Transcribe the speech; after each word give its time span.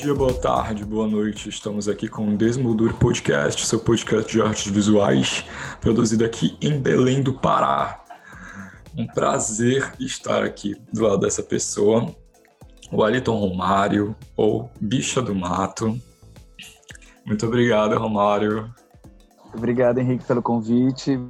dia, 0.00 0.14
boa 0.14 0.32
tarde, 0.32 0.82
boa 0.82 1.06
noite. 1.06 1.50
Estamos 1.50 1.86
aqui 1.86 2.08
com 2.08 2.26
o 2.26 2.34
Desmoldure 2.34 2.94
Podcast, 2.94 3.66
seu 3.66 3.78
podcast 3.78 4.32
de 4.32 4.40
artes 4.40 4.72
visuais, 4.72 5.44
produzido 5.78 6.24
aqui 6.24 6.56
em 6.62 6.80
Belém 6.80 7.22
do 7.22 7.34
Pará. 7.34 8.02
Um 8.96 9.06
prazer 9.06 9.92
estar 10.00 10.42
aqui 10.42 10.74
do 10.90 11.02
lado 11.02 11.18
dessa 11.18 11.42
pessoa, 11.42 12.16
o 12.90 13.04
Aliton 13.04 13.36
Romário, 13.36 14.16
ou 14.34 14.70
Bicha 14.80 15.20
do 15.20 15.34
Mato. 15.34 15.94
Muito 17.26 17.44
obrigado, 17.44 17.98
Romário. 17.98 18.72
Obrigado, 19.54 19.98
Henrique, 19.98 20.24
pelo 20.24 20.40
convite. 20.40 21.20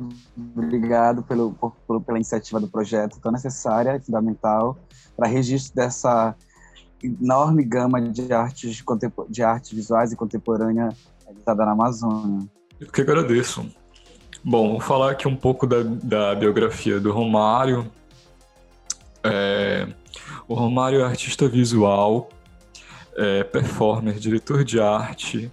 Obrigado 0.57 1.25
pelo, 1.25 1.55
por, 1.55 1.75
pela 2.03 2.19
iniciativa 2.19 2.61
do 2.61 2.69
projeto 2.69 3.19
tão 3.21 3.33
necessária 3.33 3.97
e 3.97 4.01
fundamental 4.01 4.79
para 5.17 5.27
registro 5.27 5.75
dessa 5.75 6.37
enorme 7.03 7.65
gama 7.65 8.01
de 8.01 8.33
artes, 8.33 8.83
de 9.29 9.43
artes 9.43 9.73
visuais 9.73 10.13
e 10.13 10.17
contemporânea 10.17 10.89
realizada 11.25 11.65
na 11.65 11.73
Amazônia. 11.73 12.49
Eu 12.79 12.91
que 12.91 13.01
agradeço. 13.01 13.67
Bom, 14.43 14.73
vou 14.73 14.81
falar 14.81 15.11
aqui 15.13 15.29
um 15.29 15.37
pouco 15.37 15.67
da, 15.67 15.83
da 15.83 16.35
biografia 16.35 16.99
do 16.99 17.13
Romário. 17.13 17.91
É, 19.23 19.87
o 20.49 20.55
Romário 20.55 21.01
é 21.01 21.05
artista 21.05 21.47
visual, 21.47 22.31
é 23.15 23.45
performer, 23.45 24.19
diretor 24.19 24.65
de 24.65 24.81
arte, 24.81 25.53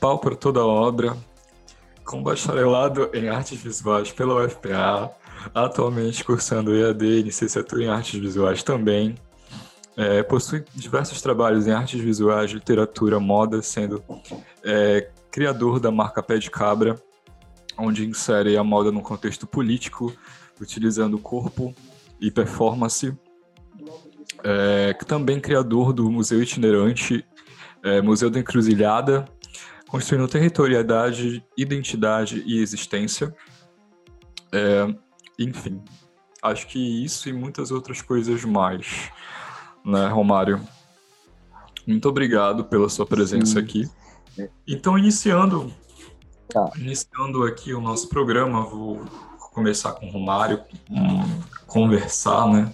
pau 0.00 0.18
para 0.18 0.34
toda 0.34 0.64
obra, 0.64 1.16
com 2.04 2.22
bacharelado 2.22 3.10
em 3.12 3.28
artes 3.28 3.60
visuais 3.60 4.10
pela 4.10 4.42
UFPA, 4.44 5.10
atualmente 5.54 6.24
cursando 6.24 6.74
EAD 6.74 7.04
e 7.04 7.22
licenciatura 7.22 7.84
em 7.84 7.88
artes 7.88 8.18
visuais 8.18 8.62
também. 8.62 9.14
É, 9.96 10.22
possui 10.22 10.62
diversos 10.74 11.22
trabalhos 11.22 11.66
em 11.66 11.72
artes 11.72 11.98
visuais, 11.98 12.50
literatura, 12.50 13.18
moda, 13.18 13.62
sendo 13.62 14.04
é, 14.62 15.10
criador 15.30 15.80
da 15.80 15.90
marca 15.90 16.22
Pé 16.22 16.36
de 16.36 16.50
Cabra, 16.50 17.00
onde 17.78 18.06
insere 18.06 18.58
a 18.58 18.64
moda 18.64 18.92
no 18.92 19.00
contexto 19.00 19.46
político, 19.46 20.14
utilizando 20.60 21.18
corpo 21.18 21.74
e 22.20 22.30
performance. 22.30 23.16
É, 24.44 24.92
também 25.06 25.40
criador 25.40 25.94
do 25.94 26.10
Museu 26.10 26.42
Itinerante, 26.42 27.24
é, 27.82 28.02
Museu 28.02 28.28
da 28.28 28.38
Encruzilhada, 28.38 29.24
construindo 29.88 30.28
territorialidade, 30.28 31.42
identidade 31.56 32.42
e 32.46 32.60
existência. 32.60 33.34
É, 34.52 34.94
enfim, 35.38 35.82
acho 36.42 36.66
que 36.66 37.04
isso 37.04 37.28
e 37.28 37.32
muitas 37.32 37.70
outras 37.70 38.02
coisas 38.02 38.44
mais 38.44 39.10
né, 39.86 40.08
Romário? 40.08 40.60
Muito 41.86 42.08
obrigado 42.08 42.64
pela 42.64 42.88
sua 42.88 43.06
presença 43.06 43.52
Sim. 43.52 43.58
aqui. 43.58 43.90
Então, 44.66 44.98
iniciando, 44.98 45.72
tá. 46.48 46.70
iniciando 46.76 47.44
aqui 47.44 47.72
o 47.72 47.80
nosso 47.80 48.08
programa, 48.08 48.62
vou 48.62 49.04
começar 49.54 49.92
com 49.92 50.06
o 50.06 50.10
Romário, 50.10 50.60
um, 50.90 51.40
conversar, 51.66 52.48
né? 52.48 52.72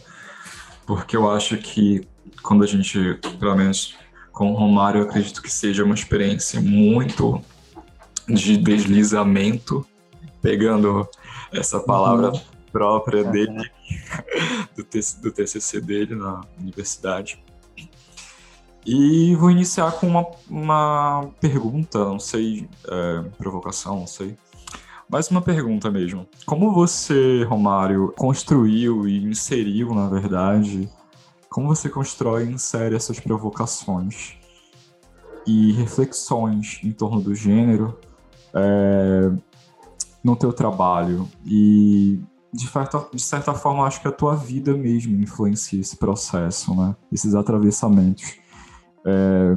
Porque 0.87 1.17
eu 1.17 1.31
acho 1.31 1.59
que 1.59 2.09
quando 2.43 2.65
a 2.65 2.67
gente, 2.67 3.21
pelo 3.39 3.55
menos 3.55 3.95
com 4.33 4.51
o 4.51 4.57
Romário, 4.57 5.03
eu 5.03 5.05
acredito 5.05 5.43
que 5.43 5.53
seja 5.53 5.85
uma 5.85 5.95
experiência 5.95 6.61
muito 6.61 7.41
de 8.27 8.57
deslizamento, 8.57 9.87
pegando 10.41 11.07
essa 11.53 11.79
palavra 11.79 12.31
uhum. 12.31 12.41
Própria 12.73 13.23
dele, 13.23 13.71
do, 14.75 14.83
do 15.23 15.33
TCC 15.33 15.81
dele 15.81 16.15
na 16.15 16.41
universidade. 16.59 17.43
E 18.85 19.37
vou 19.37 19.51
iniciar 19.51 19.93
com 19.93 20.09
uma, 20.09 20.27
uma 20.51 21.31
pergunta, 21.41 21.99
não 21.99 22.19
sei, 22.19 22.69
é, 22.89 23.23
provocação, 23.39 24.01
não 24.01 24.07
sei. 24.07 24.37
Mas 25.09 25.31
uma 25.31 25.43
pergunta 25.43 25.91
mesmo. 25.91 26.27
Como 26.47 26.73
você, 26.73 27.45
Romário, 27.45 28.13
construiu 28.17 29.07
e 29.07 29.23
inseriu, 29.25 29.95
na 29.95 30.09
verdade, 30.09 30.89
como 31.49 31.69
você 31.69 31.89
constrói 31.89 32.47
e 32.47 32.53
insere 32.53 32.97
essas 32.97 33.21
provocações 33.21 34.37
e 35.47 35.73
reflexões 35.73 36.81
em 36.83 36.93
torno 36.93 37.21
do 37.21 37.35
gênero 37.35 37.99
é, 38.55 39.31
no 40.25 40.35
teu 40.35 40.53
trabalho? 40.53 41.29
E 41.45 42.19
de 42.53 42.69
certa, 42.69 43.07
de 43.13 43.23
certa 43.23 43.55
forma, 43.55 43.87
acho 43.87 44.01
que 44.03 44.09
a 44.09 44.13
tua 44.13 44.37
vida 44.37 44.77
mesmo 44.77 45.21
influencia 45.21 45.81
esse 45.81 45.97
processo, 45.97 46.75
né? 46.75 46.95
Esses 47.11 47.35
atravessamentos. 47.35 48.37
É, 49.07 49.57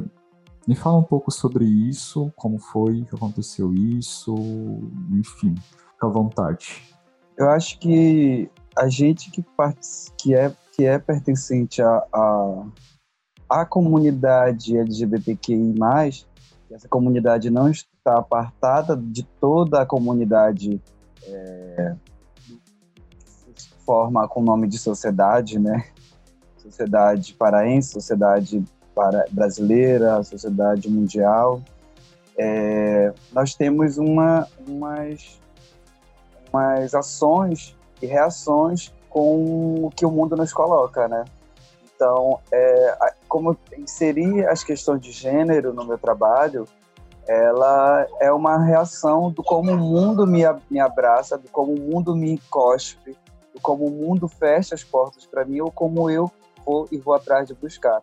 me 0.66 0.74
fala 0.74 0.98
um 0.98 1.02
pouco 1.02 1.30
sobre 1.30 1.64
isso, 1.64 2.32
como 2.34 2.58
foi 2.58 3.04
que 3.04 3.14
aconteceu 3.14 3.72
isso, 3.74 4.34
enfim, 5.12 5.54
fica 5.54 6.06
à 6.06 6.08
vontade. 6.08 6.82
Eu 7.36 7.50
acho 7.50 7.78
que 7.78 8.50
a 8.76 8.88
gente 8.88 9.30
que, 9.30 9.44
que, 10.16 10.34
é, 10.34 10.52
que 10.74 10.84
é 10.84 10.98
pertencente 10.98 11.82
à 11.82 12.02
a, 12.12 12.64
a, 13.48 13.60
a, 13.60 13.66
comunidade 13.66 14.76
LGBTQI+, 14.76 15.74
essa 16.70 16.88
comunidade 16.88 17.50
não 17.50 17.70
está 17.70 18.18
apartada 18.18 18.96
de 18.96 19.22
toda 19.22 19.82
a 19.82 19.86
comunidade 19.86 20.82
é, 21.28 21.96
forma 23.86 24.26
com 24.26 24.40
o 24.40 24.44
nome 24.44 24.66
de 24.66 24.78
sociedade, 24.78 25.58
né? 25.58 25.84
Sociedade 26.58 27.32
paraense, 27.34 27.92
sociedade 27.92 28.62
para 28.94 29.24
brasileira, 29.30 30.22
sociedade 30.24 30.90
mundial. 30.90 31.62
É, 32.36 33.14
nós 33.32 33.54
temos 33.54 33.96
uma, 33.96 34.48
umas, 34.66 35.40
umas 36.52 36.94
ações 36.94 37.76
e 38.02 38.06
reações 38.06 38.92
com 39.08 39.86
o 39.86 39.90
que 39.94 40.04
o 40.04 40.10
mundo 40.10 40.36
nos 40.36 40.52
coloca, 40.52 41.06
né? 41.08 41.24
Então, 41.94 42.40
é, 42.52 43.14
como 43.26 43.56
inserir 43.78 44.46
as 44.46 44.62
questões 44.62 45.00
de 45.00 45.12
gênero 45.12 45.72
no 45.72 45.86
meu 45.86 45.96
trabalho, 45.96 46.66
ela 47.26 48.06
é 48.20 48.30
uma 48.30 48.62
reação 48.62 49.30
do 49.30 49.42
como 49.42 49.72
o 49.72 49.78
mundo 49.78 50.26
me, 50.26 50.42
me 50.70 50.78
abraça, 50.78 51.38
do 51.38 51.48
como 51.48 51.72
o 51.72 51.80
mundo 51.80 52.14
me 52.14 52.38
cospe, 52.50 53.16
como 53.66 53.84
o 53.84 53.90
mundo 53.90 54.28
fecha 54.28 54.76
as 54.76 54.84
portas 54.84 55.26
para 55.26 55.44
mim 55.44 55.58
ou 55.58 55.72
como 55.72 56.08
eu 56.08 56.30
vou 56.64 56.86
e 56.92 56.96
vou 56.96 57.14
atrás 57.14 57.48
de 57.48 57.54
buscar. 57.54 58.00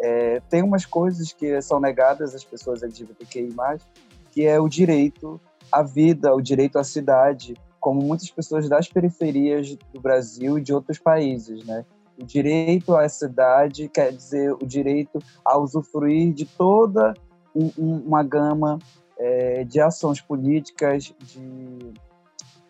É, 0.00 0.40
tem 0.50 0.64
umas 0.64 0.84
coisas 0.84 1.32
que 1.32 1.62
são 1.62 1.78
negadas 1.78 2.34
às 2.34 2.42
pessoas 2.42 2.82
LGBTQI+, 2.82 3.54
que 4.32 4.44
é 4.44 4.58
o 4.58 4.68
direito 4.68 5.40
à 5.70 5.84
vida, 5.84 6.34
o 6.34 6.40
direito 6.40 6.76
à 6.76 6.82
cidade, 6.82 7.54
como 7.78 8.02
muitas 8.02 8.28
pessoas 8.32 8.68
das 8.68 8.88
periferias 8.88 9.76
do 9.94 10.00
Brasil 10.00 10.58
e 10.58 10.60
de 10.60 10.74
outros 10.74 10.98
países, 10.98 11.64
né? 11.64 11.84
O 12.20 12.24
direito 12.24 12.96
à 12.96 13.08
cidade 13.08 13.88
quer 13.88 14.10
dizer 14.10 14.52
o 14.54 14.66
direito 14.66 15.20
a 15.44 15.56
usufruir 15.56 16.34
de 16.34 16.46
toda 16.46 17.14
um, 17.54 17.70
um, 17.78 17.96
uma 18.06 18.24
gama 18.24 18.76
é, 19.16 19.62
de 19.62 19.80
ações 19.80 20.20
políticas, 20.20 21.14
de 21.20 21.92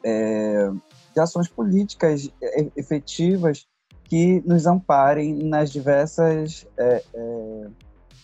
é, 0.05 0.71
de 1.15 1.21
ações 1.21 1.49
políticas 1.49 2.31
efetivas 2.77 3.67
que 4.05 4.43
nos 4.45 4.67
amparem 4.67 5.35
nas 5.35 5.71
diversas, 5.71 6.67
é, 6.77 7.03
é, 7.15 7.67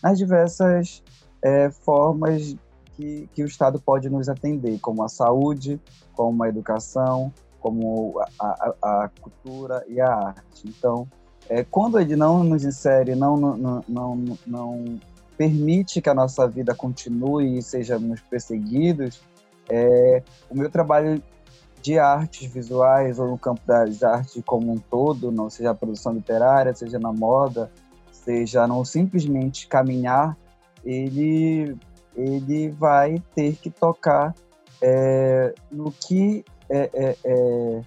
nas 0.03 0.19
diversas 0.19 1.03
é, 1.43 1.71
formas 1.71 2.57
que, 2.95 3.29
que 3.33 3.43
o 3.43 3.47
Estado 3.47 3.81
pode 3.81 4.09
nos 4.11 4.29
atender, 4.29 4.81
como 4.81 5.03
a 5.05 5.09
saúde, 5.09 5.81
como 6.15 6.43
a 6.43 6.49
educação, 6.49 7.33
como 7.61 8.21
a, 8.41 8.75
a, 8.83 9.05
a 9.05 9.11
cultura 9.21 9.85
e 9.89 10.01
a 10.01 10.13
arte. 10.13 10.65
Então, 10.67 11.07
é, 11.49 11.63
quando 11.63 12.01
ele 12.01 12.17
não 12.17 12.43
nos 12.43 12.65
insere, 12.65 13.15
não, 13.15 13.37
não, 13.37 13.85
não, 13.87 14.25
não 14.47 15.01
permite 15.37 16.01
que 16.01 16.09
a 16.09 16.15
nossa 16.15 16.49
vida 16.49 16.75
continue 16.75 17.59
e 17.59 17.63
sejamos 17.63 18.21
perseguidos, 18.23 19.21
é, 19.69 20.23
o 20.51 20.57
meu 20.57 20.71
trabalho 20.71 21.23
de 21.87 22.01
artes 22.01 22.53
visuais 22.53 23.21
ou 23.21 23.29
no 23.29 23.39
campo 23.39 23.61
das 23.65 24.03
artes 24.03 24.43
como 24.45 24.73
um 24.73 24.77
todo, 24.77 25.31
não 25.31 25.49
seja 25.49 25.71
a 25.71 25.75
produção 25.75 26.13
literária, 26.13 26.75
seja 26.75 26.99
na 26.99 27.13
moda, 27.13 27.71
seja 28.11 28.67
não 28.67 28.85
simplesmente 28.85 29.69
caminhar, 29.69 30.37
ele 30.85 31.77
ele 32.17 32.71
vai 32.71 33.23
ter 33.37 33.55
que 33.55 33.71
tocar 33.71 34.35
é, 34.83 35.55
no 35.71 35.93
que 35.93 36.45
é, 36.69 36.91
é, 36.93 37.17
é, 37.25 37.81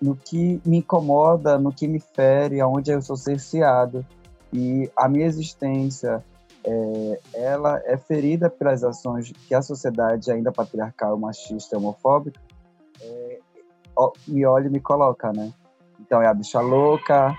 no 0.00 0.14
que 0.14 0.62
me 0.64 0.78
incomoda, 0.78 1.58
no 1.58 1.72
que 1.72 1.88
me 1.88 1.98
fere, 1.98 2.60
aonde 2.60 2.92
eu 2.92 3.02
sou 3.02 3.16
cerceado. 3.16 4.06
E 4.52 4.88
a 4.96 5.08
minha 5.08 5.26
existência 5.26 6.22
é, 6.62 7.20
ela 7.32 7.82
é 7.84 7.96
ferida 7.96 8.48
pelas 8.48 8.84
ações 8.84 9.32
que 9.32 9.54
a 9.54 9.62
sociedade 9.62 10.30
ainda 10.30 10.52
patriarcal, 10.52 11.18
machista, 11.18 11.76
homofóbica 11.76 12.38
me 14.26 14.44
olha 14.44 14.66
e 14.66 14.70
me 14.70 14.80
coloca, 14.80 15.32
né? 15.32 15.52
Então 16.00 16.20
é 16.20 16.26
a 16.26 16.34
bicha 16.34 16.60
louca, 16.60 17.34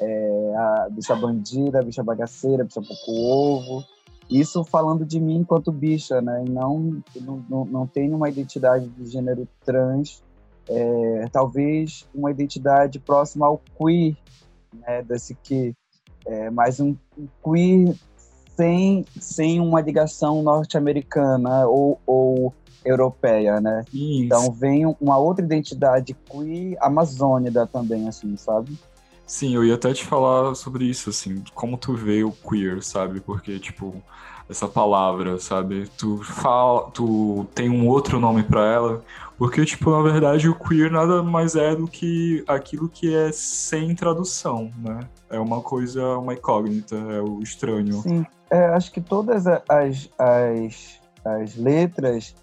é 0.00 0.54
a 0.56 0.88
bicha 0.90 1.14
bandida, 1.14 1.80
a 1.80 1.82
bicha 1.82 2.02
bagaceira, 2.02 2.62
a 2.62 2.66
bicha 2.66 2.80
pouco 2.80 3.12
ovo. 3.12 3.84
Isso 4.28 4.64
falando 4.64 5.04
de 5.04 5.20
mim 5.20 5.38
enquanto 5.38 5.70
bicha, 5.70 6.20
né? 6.20 6.44
E 6.44 6.50
não, 6.50 7.02
não, 7.20 7.64
não 7.64 7.86
tenho 7.86 8.16
uma 8.16 8.28
identidade 8.28 8.88
de 8.88 9.06
gênero 9.06 9.46
trans, 9.64 10.22
é, 10.68 11.28
talvez 11.30 12.08
uma 12.14 12.30
identidade 12.30 12.98
próxima 12.98 13.46
ao 13.46 13.60
queer, 13.78 14.16
né? 14.72 15.02
Desse 15.02 15.34
que 15.34 15.74
é 16.26 16.50
mais 16.50 16.80
um, 16.80 16.96
um 17.16 17.28
queer 17.42 17.94
sem, 18.56 19.04
sem 19.20 19.60
uma 19.60 19.80
ligação 19.80 20.42
norte-americana 20.42 21.66
ou, 21.66 22.00
ou 22.06 22.54
europeia, 22.84 23.60
né? 23.60 23.84
Isso. 23.92 24.24
Então 24.24 24.52
vem 24.52 24.86
uma 25.00 25.18
outra 25.18 25.44
identidade 25.44 26.16
queer 26.28 26.76
amazônica 26.80 27.66
também, 27.66 28.08
assim, 28.08 28.36
sabe? 28.36 28.78
Sim, 29.26 29.54
eu 29.54 29.64
ia 29.64 29.74
até 29.74 29.92
te 29.92 30.04
falar 30.04 30.54
sobre 30.54 30.84
isso, 30.84 31.10
assim, 31.10 31.42
como 31.52 31.76
tu 31.76 31.94
vê 31.94 32.22
o 32.22 32.30
queer, 32.30 32.82
sabe? 32.82 33.20
Porque, 33.20 33.58
tipo, 33.58 34.00
essa 34.48 34.68
palavra, 34.68 35.38
sabe? 35.38 35.88
Tu 35.98 36.22
fala, 36.22 36.88
tu 36.90 37.44
tem 37.52 37.68
um 37.68 37.88
outro 37.88 38.20
nome 38.20 38.44
para 38.44 38.64
ela, 38.72 39.04
porque, 39.36 39.64
tipo, 39.64 39.90
na 39.90 40.00
verdade 40.00 40.48
o 40.48 40.54
queer 40.54 40.90
nada 40.90 41.22
mais 41.22 41.56
é 41.56 41.74
do 41.74 41.88
que 41.88 42.44
aquilo 42.46 42.88
que 42.88 43.12
é 43.12 43.32
sem 43.32 43.94
tradução, 43.96 44.70
né? 44.78 45.00
É 45.28 45.40
uma 45.40 45.60
coisa, 45.60 46.18
uma 46.18 46.34
incógnita, 46.34 46.94
é 46.94 47.20
o 47.20 47.40
estranho. 47.42 47.94
Sim, 48.02 48.24
é, 48.50 48.66
acho 48.66 48.92
que 48.92 49.00
todas 49.00 49.46
as, 49.46 50.10
as, 50.18 51.00
as 51.24 51.56
letras 51.56 52.34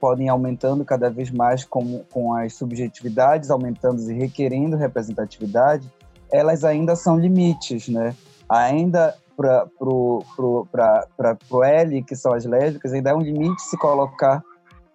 podem 0.00 0.28
aumentando 0.28 0.84
cada 0.84 1.10
vez 1.10 1.30
mais 1.30 1.64
com, 1.64 2.02
com 2.10 2.34
as 2.34 2.54
subjetividades 2.54 3.50
aumentando 3.50 4.00
e 4.10 4.14
requerendo 4.14 4.76
representatividade, 4.76 5.86
elas 6.32 6.64
ainda 6.64 6.96
são 6.96 7.18
limites, 7.18 7.88
né? 7.88 8.16
Ainda 8.48 9.14
para 9.36 9.66
pro 9.76 11.62
L, 11.62 12.02
que 12.02 12.16
são 12.16 12.32
as 12.32 12.44
lésbicas, 12.44 12.92
ainda 12.92 13.10
é 13.10 13.14
um 13.14 13.20
limite 13.20 13.62
se 13.62 13.76
colocar, 13.76 14.42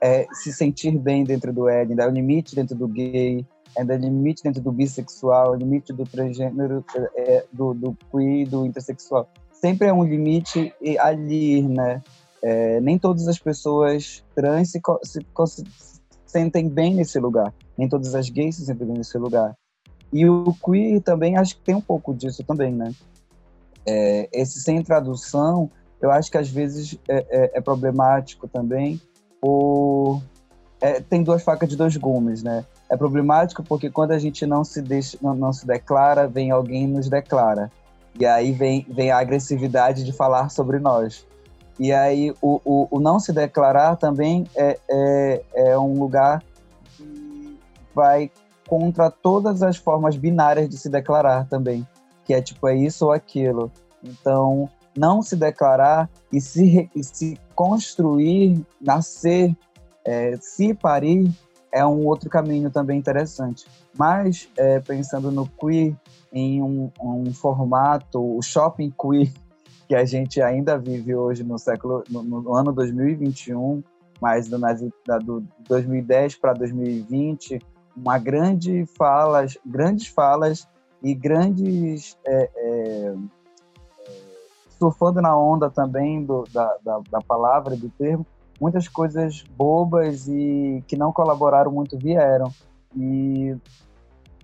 é, 0.01 0.25
se 0.33 0.51
sentir 0.51 0.97
bem 0.97 1.23
dentro 1.23 1.53
do 1.53 1.69
L, 1.69 1.91
ainda 1.91 2.03
é 2.03 2.07
um 2.07 2.11
limite 2.11 2.55
dentro 2.55 2.75
do 2.75 2.87
gay, 2.87 3.45
ainda 3.77 3.95
é 3.95 3.97
um 3.97 4.01
limite 4.01 4.43
dentro 4.43 4.61
do 4.61 4.71
bissexual, 4.71 5.55
limite 5.55 5.93
do 5.93 6.03
transgênero, 6.03 6.83
é, 7.15 7.45
do, 7.51 7.73
do 7.73 7.97
queer, 8.11 8.47
do 8.47 8.65
intersexual. 8.65 9.29
Sempre 9.65 9.87
é 9.87 9.93
um 9.93 10.03
limite 10.03 10.71
ali, 10.99 11.63
né? 11.63 11.99
É, 12.39 12.79
nem 12.81 12.99
todas 12.99 13.27
as 13.27 13.39
pessoas 13.39 14.23
trans 14.35 14.69
se, 14.69 14.79
se, 15.03 15.19
se, 15.47 15.63
sentem 16.23 16.69
bem 16.69 16.93
nesse 16.93 17.17
lugar. 17.17 17.51
Nem 17.75 17.89
todas 17.89 18.13
as 18.13 18.29
gays 18.29 18.57
se 18.57 18.65
sentem 18.67 18.85
bem 18.85 18.97
nesse 18.97 19.17
lugar. 19.17 19.57
E 20.13 20.29
o 20.29 20.53
queer 20.63 21.01
também 21.01 21.35
acho 21.35 21.55
que 21.55 21.63
tem 21.63 21.73
um 21.73 21.81
pouco 21.81 22.13
disso 22.13 22.43
também, 22.43 22.71
né? 22.71 22.91
É, 23.87 24.29
esse 24.31 24.61
sem 24.61 24.83
tradução, 24.83 25.71
eu 25.99 26.11
acho 26.11 26.29
que 26.29 26.37
às 26.37 26.47
vezes 26.47 26.99
é, 27.09 27.25
é, 27.31 27.57
é 27.57 27.61
problemático 27.61 28.47
também. 28.47 29.01
Por, 29.41 30.21
é, 30.79 31.01
tem 31.01 31.23
duas 31.23 31.41
facas 31.41 31.67
de 31.67 31.75
dois 31.75 31.97
gumes, 31.97 32.43
né? 32.43 32.63
É 32.87 32.95
problemático 32.95 33.63
porque 33.63 33.89
quando 33.89 34.11
a 34.11 34.19
gente 34.19 34.45
não 34.45 34.63
se 34.63 34.79
deixa, 34.79 35.17
não, 35.19 35.33
não 35.33 35.51
se 35.51 35.65
declara, 35.65 36.27
vem 36.27 36.51
alguém 36.51 36.87
nos 36.87 37.09
declara. 37.09 37.71
E 38.19 38.25
aí 38.25 38.51
vem, 38.51 38.85
vem 38.89 39.11
a 39.11 39.19
agressividade 39.19 40.03
de 40.03 40.13
falar 40.13 40.49
sobre 40.49 40.79
nós. 40.79 41.25
E 41.77 41.91
aí 41.91 42.33
o, 42.41 42.61
o, 42.63 42.87
o 42.89 42.99
não 42.99 43.19
se 43.19 43.33
declarar 43.33 43.97
também 43.97 44.45
é, 44.55 44.79
é, 44.89 45.43
é 45.55 45.77
um 45.77 45.99
lugar 45.99 46.41
que 46.95 47.59
vai 47.93 48.31
contra 48.67 49.11
todas 49.11 49.61
as 49.61 49.77
formas 49.77 50.15
binárias 50.15 50.69
de 50.69 50.77
se 50.77 50.89
declarar 50.89 51.47
também, 51.47 51.85
que 52.23 52.33
é 52.33 52.41
tipo 52.41 52.67
é 52.67 52.75
isso 52.75 53.05
ou 53.05 53.11
aquilo. 53.11 53.71
Então, 54.01 54.69
não 54.97 55.21
se 55.21 55.35
declarar 55.35 56.09
e 56.31 56.39
se, 56.39 56.89
e 56.95 57.03
se 57.03 57.37
construir, 57.53 58.65
nascer, 58.79 59.55
é, 60.05 60.37
se 60.39 60.73
parir, 60.73 61.29
é 61.75 61.85
um 61.85 62.05
outro 62.05 62.29
caminho 62.29 62.71
também 62.71 62.97
interessante. 62.97 63.67
Mas, 63.97 64.49
é, 64.57 64.79
pensando 64.79 65.29
no 65.29 65.45
queer, 65.45 65.93
em 66.31 66.63
um, 66.63 66.89
um 67.01 67.33
formato, 67.33 68.37
o 68.37 68.41
shopping 68.41 68.93
queer, 68.97 69.29
que 69.85 69.93
a 69.93 70.05
gente 70.05 70.41
ainda 70.41 70.77
vive 70.77 71.13
hoje 71.13 71.43
no 71.43 71.59
século 71.59 72.01
no, 72.09 72.23
no 72.23 72.55
ano 72.55 72.71
2021, 72.71 73.83
mas 74.21 74.47
do, 74.47 74.57
do 75.21 75.43
2010 75.67 76.35
para 76.35 76.53
2020, 76.53 77.59
uma 77.95 78.17
grande 78.17 78.85
falas, 78.97 79.57
grandes 79.65 80.07
falas 80.07 80.65
e 81.03 81.13
grandes 81.13 82.17
é, 82.25 82.49
é, 82.55 83.15
surfando 84.79 85.21
na 85.21 85.37
onda 85.37 85.69
também 85.69 86.23
do, 86.23 86.45
da, 86.53 86.77
da, 86.83 87.01
da 87.11 87.19
palavra 87.19 87.75
do 87.75 87.89
termo, 87.89 88.25
muitas 88.59 88.87
coisas 88.87 89.43
bobas 89.57 90.27
e 90.27 90.83
que 90.87 90.95
não 90.95 91.11
colaboraram 91.11 91.71
muito 91.71 91.97
vieram 91.97 92.51
e 92.95 93.55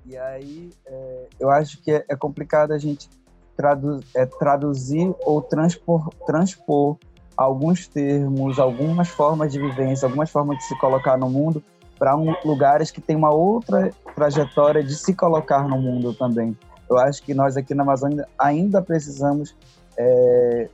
e 0.05 0.17
aí 0.17 0.69
é, 0.85 1.27
eu 1.39 1.49
acho 1.49 1.81
que 1.81 1.91
é, 1.91 2.05
é 2.09 2.15
complicado 2.15 2.71
a 2.71 2.77
gente 2.77 3.09
tradu 3.55 3.99
é, 4.15 4.25
traduzir 4.25 5.13
ou 5.23 5.41
transpor, 5.41 6.09
transpor 6.25 6.97
alguns 7.37 7.87
termos, 7.87 8.59
algumas 8.59 9.07
formas 9.09 9.51
de 9.51 9.59
vivência, 9.59 10.05
algumas 10.05 10.29
formas 10.29 10.57
de 10.57 10.63
se 10.65 10.77
colocar 10.79 11.17
no 11.17 11.29
mundo 11.29 11.63
para 11.97 12.15
um, 12.15 12.33
lugares 12.43 12.89
que 12.89 12.99
têm 12.99 13.15
uma 13.15 13.31
outra 13.31 13.91
trajetória 14.15 14.83
de 14.83 14.95
se 14.95 15.13
colocar 15.13 15.67
no 15.67 15.79
mundo 15.79 16.13
também. 16.13 16.57
Eu 16.89 16.97
acho 16.97 17.21
que 17.23 17.33
nós 17.33 17.55
aqui 17.55 17.73
na 17.73 17.83
Amazônia 17.83 18.27
ainda 18.37 18.81
precisamos 18.81 19.55
é, 19.97 20.69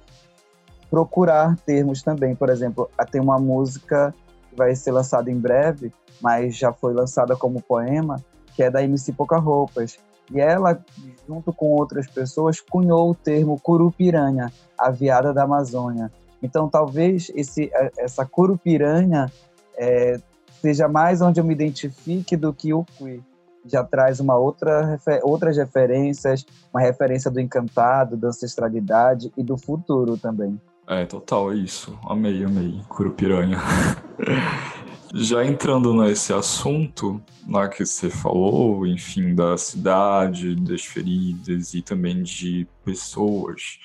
procurar 0.90 1.58
termos 1.66 2.02
também. 2.02 2.36
Por 2.36 2.50
exemplo, 2.50 2.90
tem 3.12 3.22
uma 3.22 3.40
música 3.40 4.14
que 4.50 4.56
vai 4.56 4.76
ser 4.76 4.92
lançada 4.92 5.30
em 5.32 5.38
breve, 5.38 5.92
mas 6.22 6.56
já 6.56 6.72
foi 6.72 6.94
lançada 6.94 7.36
como 7.36 7.62
poema, 7.62 8.24
que 8.56 8.64
é 8.64 8.72
da 8.72 8.84
MC 8.84 9.14
Pouca 9.14 9.38
Roupas, 9.38 10.00
e 10.32 10.40
ela, 10.40 10.84
junto 11.28 11.54
com 11.54 11.72
outras 11.72 12.08
pessoas, 12.08 12.60
cunhou 12.60 13.12
o 13.12 13.16
termo 13.16 13.60
curupiranha, 13.60 14.52
a 14.78 14.90
viada 14.92 15.34
da 15.34 15.44
Amazônia. 15.44 16.12
Então, 16.44 16.68
talvez 16.70 17.32
esse, 17.34 17.72
essa 17.98 18.26
curupiranha 18.26 19.32
é, 19.78 20.20
seja 20.62 20.88
mais 20.88 21.22
onde 21.22 21.40
eu 21.40 21.46
me 21.46 21.54
identifique 21.54 22.36
do 22.36 22.54
que 22.54 22.74
o 22.74 22.84
queer. 22.84 23.22
Já 23.66 23.84
traz 23.84 24.20
uma 24.20 24.36
outra, 24.36 25.00
outras 25.24 25.58
referências, 25.58 26.46
uma 26.74 26.82
referência 26.82 27.30
do 27.30 27.40
encantado, 27.40 28.16
da 28.16 28.30
ancestralidade 28.30 29.32
e 29.36 29.44
do 29.44 29.58
futuro 29.58 30.18
também. 30.18 30.60
É, 30.88 31.06
total, 31.06 31.52
é 31.52 31.56
isso. 31.56 32.00
Amei, 32.04 32.46
amei. 32.46 32.82
Curupiranha. 32.88 33.58
Já 35.14 35.46
entrando 35.46 35.94
nesse 35.94 36.34
assunto, 36.34 37.22
lá 37.48 37.68
que 37.68 37.86
você 37.86 38.10
falou, 38.10 38.86
enfim, 38.88 39.36
da 39.36 39.58
cidade, 39.58 40.56
das 40.56 40.84
feridas 40.84 41.74
e 41.74 41.82
também 41.82 42.24
de 42.24 42.68
pessoas, 42.84 43.80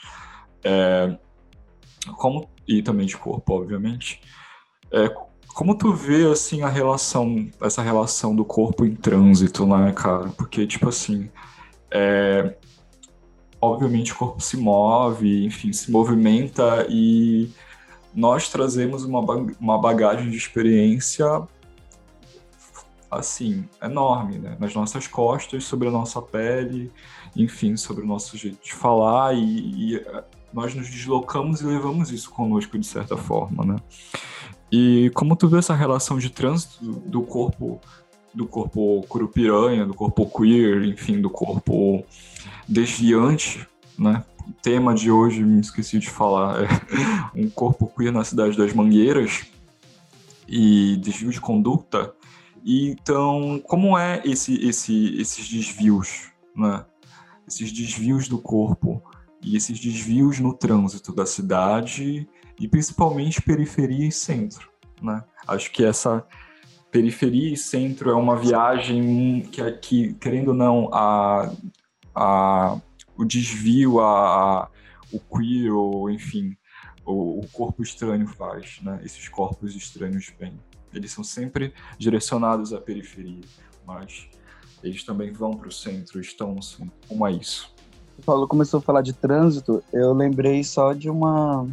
é, 0.65 1.17
como 2.17 2.49
e 2.67 2.83
também 2.83 3.07
de 3.07 3.17
corpo, 3.17 3.55
obviamente. 3.55 4.21
É, 4.93 5.09
como 5.55 5.77
tu 5.77 5.93
vê 5.93 6.27
assim 6.31 6.63
a 6.63 6.69
relação, 6.69 7.49
essa 7.61 7.83
relação 7.83 8.35
do 8.35 8.45
corpo 8.45 8.85
em 8.85 8.95
trânsito, 8.95 9.67
né, 9.67 9.93
cara? 9.93 10.29
Porque 10.31 10.67
tipo 10.67 10.89
assim, 10.89 11.31
é, 11.91 12.57
obviamente 13.63 14.13
o 14.13 14.17
corpo 14.17 14.43
se 14.43 14.57
move, 14.57 15.45
enfim, 15.45 15.73
se 15.73 15.89
movimenta 15.91 16.85
e 16.91 17.49
nós 18.13 18.49
trazemos 18.49 19.05
uma, 19.05 19.21
uma 19.61 19.79
bagagem 19.81 20.29
de 20.29 20.37
experiência 20.37 21.25
assim, 23.09 23.69
enorme, 23.81 24.39
né? 24.39 24.57
Nas 24.59 24.75
nossas 24.75 25.07
costas, 25.07 25.65
sobre 25.65 25.87
a 25.87 25.91
nossa 25.91 26.21
pele, 26.21 26.91
enfim, 27.37 27.77
sobre 27.77 28.03
o 28.03 28.07
nosso 28.07 28.37
jeito 28.37 28.63
de 28.65 28.73
falar 28.73 29.35
e, 29.35 29.93
e 29.93 29.97
eh, 29.97 30.25
nós 30.53 30.75
nos 30.75 30.89
deslocamos 30.89 31.61
e 31.61 31.67
levamos 31.67 32.11
isso 32.11 32.31
conosco 32.31 32.79
de 32.79 32.87
certa 32.87 33.17
forma, 33.17 33.65
né? 33.65 33.77
E 34.73 35.11
como 35.15 35.37
tu 35.37 35.47
vê 35.47 35.59
essa 35.59 35.75
relação 35.75 36.19
de 36.19 36.31
trânsito 36.31 36.83
do 36.83 37.23
corpo 37.23 37.79
do 38.35 38.47
corpo 38.47 39.05
curupiranha, 39.09 39.87
do 39.87 39.95
corpo 39.95 40.27
queer, 40.27 40.85
enfim, 40.85 41.21
do 41.21 41.31
corpo 41.31 42.05
desviante, 42.69 43.67
né? 43.99 44.25
O 44.47 44.53
tema 44.53 44.95
de 44.95 45.11
hoje, 45.11 45.43
me 45.43 45.61
esqueci 45.61 45.99
de 45.99 46.11
falar, 46.11 46.65
é 46.65 46.69
um 47.35 47.49
corpo 47.49 47.87
queer 47.87 48.13
na 48.13 48.25
cidade 48.25 48.57
das 48.57 48.73
Mangueiras 48.73 49.45
e 50.49 50.97
desvio 50.97 51.31
de 51.31 51.41
conduta. 51.41 52.15
Então, 52.65 53.61
como 53.67 53.97
é 53.97 54.23
esse, 54.25 54.55
esse, 54.67 55.21
esses 55.21 55.49
desvios, 55.49 56.31
né? 56.57 56.85
Esses 57.47 57.73
desvios 57.73 58.29
do 58.29 58.39
corpo 58.39 59.03
e 59.43 59.57
esses 59.57 59.79
desvios 59.79 60.39
no 60.39 60.55
trânsito 60.55 61.13
da 61.13 61.27
cidade 61.27 62.29
e 62.59 62.69
principalmente 62.69 63.43
periferia 63.43 64.07
e 64.07 64.13
centro, 64.13 64.69
né? 65.01 65.23
Acho 65.47 65.71
que 65.73 65.85
essa 65.85 66.25
periferia 66.93 67.55
e 67.55 67.57
centro 67.57 68.11
é 68.11 68.15
uma 68.15 68.37
viagem 68.37 69.41
que, 69.51 69.73
que 69.73 70.13
querendo 70.15 70.49
ou 70.49 70.55
não, 70.55 70.91
a, 70.93 71.51
a 72.15 72.79
o 73.17 73.25
desvio 73.25 73.99
a, 73.99 74.65
a 74.65 74.69
o 75.11 75.19
queer 75.19 75.73
ou 75.73 76.11
enfim 76.11 76.57
o, 77.05 77.41
o, 77.41 77.49
corpo 77.49 77.83
estranho 77.83 78.27
faz, 78.27 78.79
né? 78.83 79.01
Esses 79.05 79.29
corpos 79.29 79.75
estranhos 79.75 80.33
vêm. 80.39 80.59
Eles 80.93 81.11
são 81.11 81.25
sempre 81.25 81.73
direcionados 81.99 82.73
à 82.73 82.81
periferia, 82.81 83.41
mas 83.87 84.29
eles 84.85 85.03
também 85.03 85.33
vão 85.33 85.53
para 85.53 85.69
o 85.69 85.73
centro, 85.73 86.21
estão 86.21 86.57
assim, 86.59 86.91
como 87.09 87.27
é 87.27 87.33
isso. 87.33 87.75
Você 88.15 88.23
falou, 88.23 88.47
começou 88.47 88.79
a 88.79 88.83
falar 88.83 89.03
de 89.03 89.13
trânsito, 89.13 89.83
eu 89.93 90.13
lembrei 90.13 90.63
só 90.63 90.93
de 90.93 91.09
uma, 91.09 91.67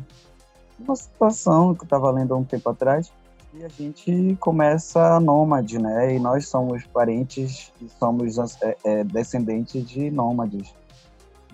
uma 0.80 0.96
situação 0.96 1.76
que 1.76 1.82
eu 1.82 1.86
estava 1.86 2.10
lendo 2.10 2.34
há 2.34 2.38
um 2.38 2.46
tempo 2.46 2.70
atrás, 2.70 3.12
e 3.54 3.64
a 3.64 3.68
gente 3.68 4.38
começa 4.40 5.20
nômade, 5.20 5.80
né? 5.80 6.16
E 6.16 6.20
nós 6.20 6.48
somos 6.48 6.86
parentes 6.86 7.72
e 7.82 7.90
somos 7.90 8.38
é, 8.62 8.78
é, 8.84 9.04
descendentes 9.04 9.88
de 9.90 10.12
nômades, 10.12 10.74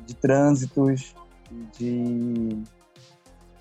de 0.06 0.14
trânsitos, 0.14 1.16
de 1.78 2.64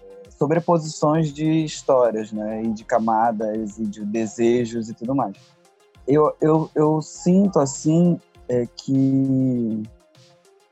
é, 0.02 0.30
sobreposições 0.30 1.32
de 1.32 1.64
histórias, 1.64 2.32
né? 2.32 2.62
E 2.64 2.72
de 2.72 2.84
camadas 2.84 3.78
e 3.78 3.86
de 3.86 4.04
desejos 4.04 4.88
e 4.88 4.94
tudo 4.94 5.14
mais. 5.14 5.36
Eu, 6.06 6.34
eu, 6.40 6.68
eu 6.74 7.00
sinto 7.00 7.60
assim 7.60 8.18
é, 8.48 8.66
que 8.66 9.82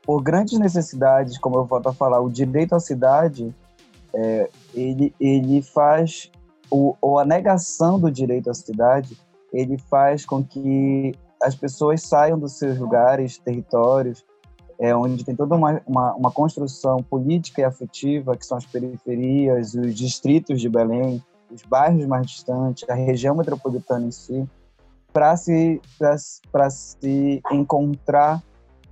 por 0.05 0.21
grandes 0.21 0.59
necessidades, 0.59 1.37
como 1.37 1.55
eu 1.55 1.65
volto 1.65 1.87
a 1.87 1.93
falar, 1.93 2.19
o 2.19 2.29
direito 2.29 2.75
à 2.75 2.79
cidade, 2.79 3.55
é, 4.13 4.49
ele, 4.73 5.15
ele 5.17 5.61
faz 5.61 6.29
o, 6.69 6.95
ou 7.01 7.19
a 7.19 7.25
negação 7.25 7.99
do 7.99 8.11
direito 8.11 8.49
à 8.49 8.53
cidade, 8.53 9.17
ele 9.51 9.77
faz 9.77 10.25
com 10.25 10.43
que 10.43 11.13
as 11.41 11.55
pessoas 11.55 12.01
saiam 12.01 12.39
dos 12.39 12.57
seus 12.57 12.77
lugares, 12.77 13.37
territórios, 13.37 14.25
é, 14.79 14.95
onde 14.95 15.23
tem 15.23 15.35
toda 15.35 15.55
uma, 15.55 15.81
uma, 15.85 16.15
uma, 16.15 16.31
construção 16.31 16.97
política 17.03 17.61
e 17.61 17.63
afetiva, 17.63 18.35
que 18.35 18.45
são 18.45 18.57
as 18.57 18.65
periferias, 18.65 19.75
os 19.75 19.93
distritos 19.93 20.59
de 20.59 20.69
Belém, 20.69 21.23
os 21.51 21.61
bairros 21.63 22.05
mais 22.05 22.27
distantes, 22.27 22.87
a 22.89 22.93
região 22.93 23.35
metropolitana 23.35 24.07
em 24.07 24.11
si, 24.11 24.47
para 25.11 25.37
se, 25.37 25.79
se 26.67 27.41
encontrar 27.51 28.41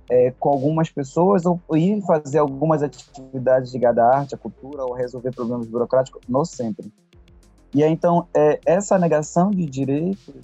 é, 0.08 0.30
com 0.38 0.50
algumas 0.50 0.88
pessoas 0.90 1.44
ou 1.46 1.60
ir 1.74 2.00
fazer 2.02 2.38
algumas 2.38 2.82
atividades 2.82 3.72
ligadas 3.72 4.04
à 4.04 4.18
arte, 4.18 4.34
à 4.34 4.38
cultura 4.38 4.84
ou 4.84 4.92
resolver 4.92 5.32
problemas 5.32 5.66
burocráticos 5.66 6.22
no 6.28 6.44
centro. 6.44 6.90
E 7.74 7.82
aí, 7.82 7.90
então, 7.90 8.26
é, 8.34 8.60
essa 8.66 8.98
negação 8.98 9.50
de 9.50 9.64
direitos, 9.64 10.34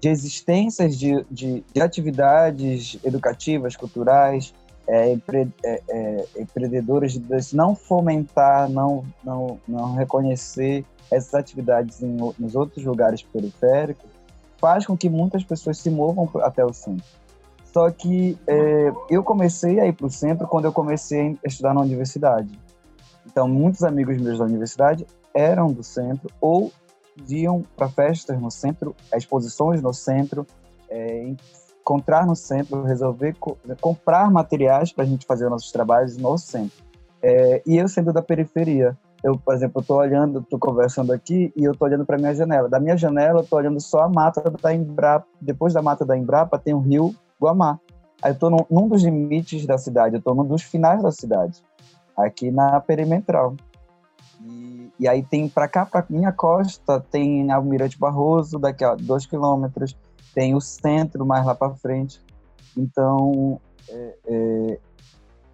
de 0.00 0.08
existências 0.08 0.98
de, 0.98 1.24
de, 1.30 1.64
de 1.72 1.80
atividades 1.80 2.98
educativas, 3.04 3.76
culturais, 3.76 4.52
é, 4.86 5.12
empre, 5.12 5.48
é, 5.62 5.82
é, 5.88 6.24
empreendedoras, 6.38 7.12
de 7.12 7.56
não 7.56 7.74
fomentar, 7.74 8.68
não, 8.68 9.04
não, 9.22 9.60
não 9.68 9.94
reconhecer 9.94 10.84
essas 11.10 11.34
atividades 11.34 12.02
em, 12.02 12.16
nos 12.38 12.54
outros 12.54 12.84
lugares 12.84 13.22
periféricos, 13.22 14.10
faz 14.58 14.86
com 14.86 14.96
que 14.96 15.08
muitas 15.08 15.44
pessoas 15.44 15.78
se 15.78 15.90
movam 15.90 16.28
até 16.42 16.64
o 16.64 16.72
centro. 16.72 17.06
Só 17.72 17.90
que 17.90 18.36
é, 18.46 18.92
eu 19.10 19.22
comecei 19.22 19.78
a 19.78 19.86
ir 19.86 19.92
para 19.92 20.06
o 20.06 20.10
centro 20.10 20.48
quando 20.48 20.64
eu 20.64 20.72
comecei 20.72 21.38
a 21.44 21.48
estudar 21.48 21.74
na 21.74 21.82
universidade. 21.82 22.50
Então, 23.26 23.46
muitos 23.46 23.84
amigos 23.84 24.16
meus 24.16 24.38
da 24.38 24.44
universidade 24.46 25.06
eram 25.34 25.72
do 25.72 25.82
centro 25.82 26.30
ou 26.40 26.72
iam 27.28 27.62
para 27.76 27.88
festas 27.88 28.40
no 28.40 28.50
centro, 28.50 28.94
exposições 29.14 29.82
no 29.82 29.92
centro, 29.92 30.46
é, 30.88 31.34
encontrar 31.80 32.26
no 32.26 32.36
centro, 32.36 32.82
resolver 32.82 33.34
co 33.38 33.58
comprar 33.80 34.30
materiais 34.30 34.92
para 34.92 35.04
a 35.04 35.06
gente 35.06 35.26
fazer 35.26 35.48
nossos 35.48 35.72
trabalhos 35.72 36.16
no 36.16 36.36
centro. 36.38 36.84
É, 37.20 37.62
e 37.66 37.76
eu 37.76 37.88
sendo 37.88 38.12
da 38.12 38.22
periferia, 38.22 38.96
eu, 39.22 39.36
por 39.36 39.54
exemplo, 39.54 39.80
estou 39.80 39.96
olhando, 39.96 40.40
estou 40.40 40.58
conversando 40.58 41.12
aqui 41.12 41.52
e 41.56 41.64
eu 41.64 41.72
estou 41.72 41.88
olhando 41.88 42.06
para 42.06 42.16
minha 42.16 42.34
janela. 42.34 42.68
Da 42.68 42.78
minha 42.78 42.96
janela, 42.96 43.40
eu 43.40 43.42
estou 43.42 43.58
olhando 43.58 43.80
só 43.80 44.02
a 44.02 44.08
mata 44.08 44.40
da 44.62 44.72
Embrapa. 44.72 45.26
Depois 45.40 45.74
da 45.74 45.82
mata 45.82 46.04
da 46.04 46.16
Embrapa, 46.16 46.58
tem 46.58 46.72
o 46.72 46.78
rio 46.78 47.14
Guamá. 47.40 47.80
Aí 48.22 48.30
eu 48.30 48.34
estou 48.34 48.50
num, 48.50 48.64
num 48.70 48.88
dos 48.88 49.02
limites 49.02 49.66
da 49.66 49.78
cidade, 49.78 50.16
eu 50.16 50.18
estou 50.18 50.34
num 50.34 50.44
dos 50.44 50.62
finais 50.62 51.02
da 51.02 51.10
cidade, 51.10 51.62
aqui 52.16 52.50
na 52.50 52.80
perimetral. 52.80 53.54
E, 54.40 54.92
e 55.00 55.08
aí 55.08 55.22
tem 55.22 55.48
para 55.48 55.68
cá, 55.68 55.84
para 55.84 56.04
minha 56.08 56.32
costa, 56.32 57.00
tem 57.00 57.50
Almirante 57.50 57.98
Barroso, 57.98 58.58
daqui 58.58 58.84
a 58.84 58.94
dois 58.94 59.26
quilômetros, 59.26 59.96
tem 60.34 60.54
o 60.54 60.60
centro 60.60 61.26
mais 61.26 61.44
lá 61.44 61.54
para 61.54 61.74
frente. 61.74 62.20
Então, 62.76 63.60
é, 63.88 64.14
é, 64.26 64.78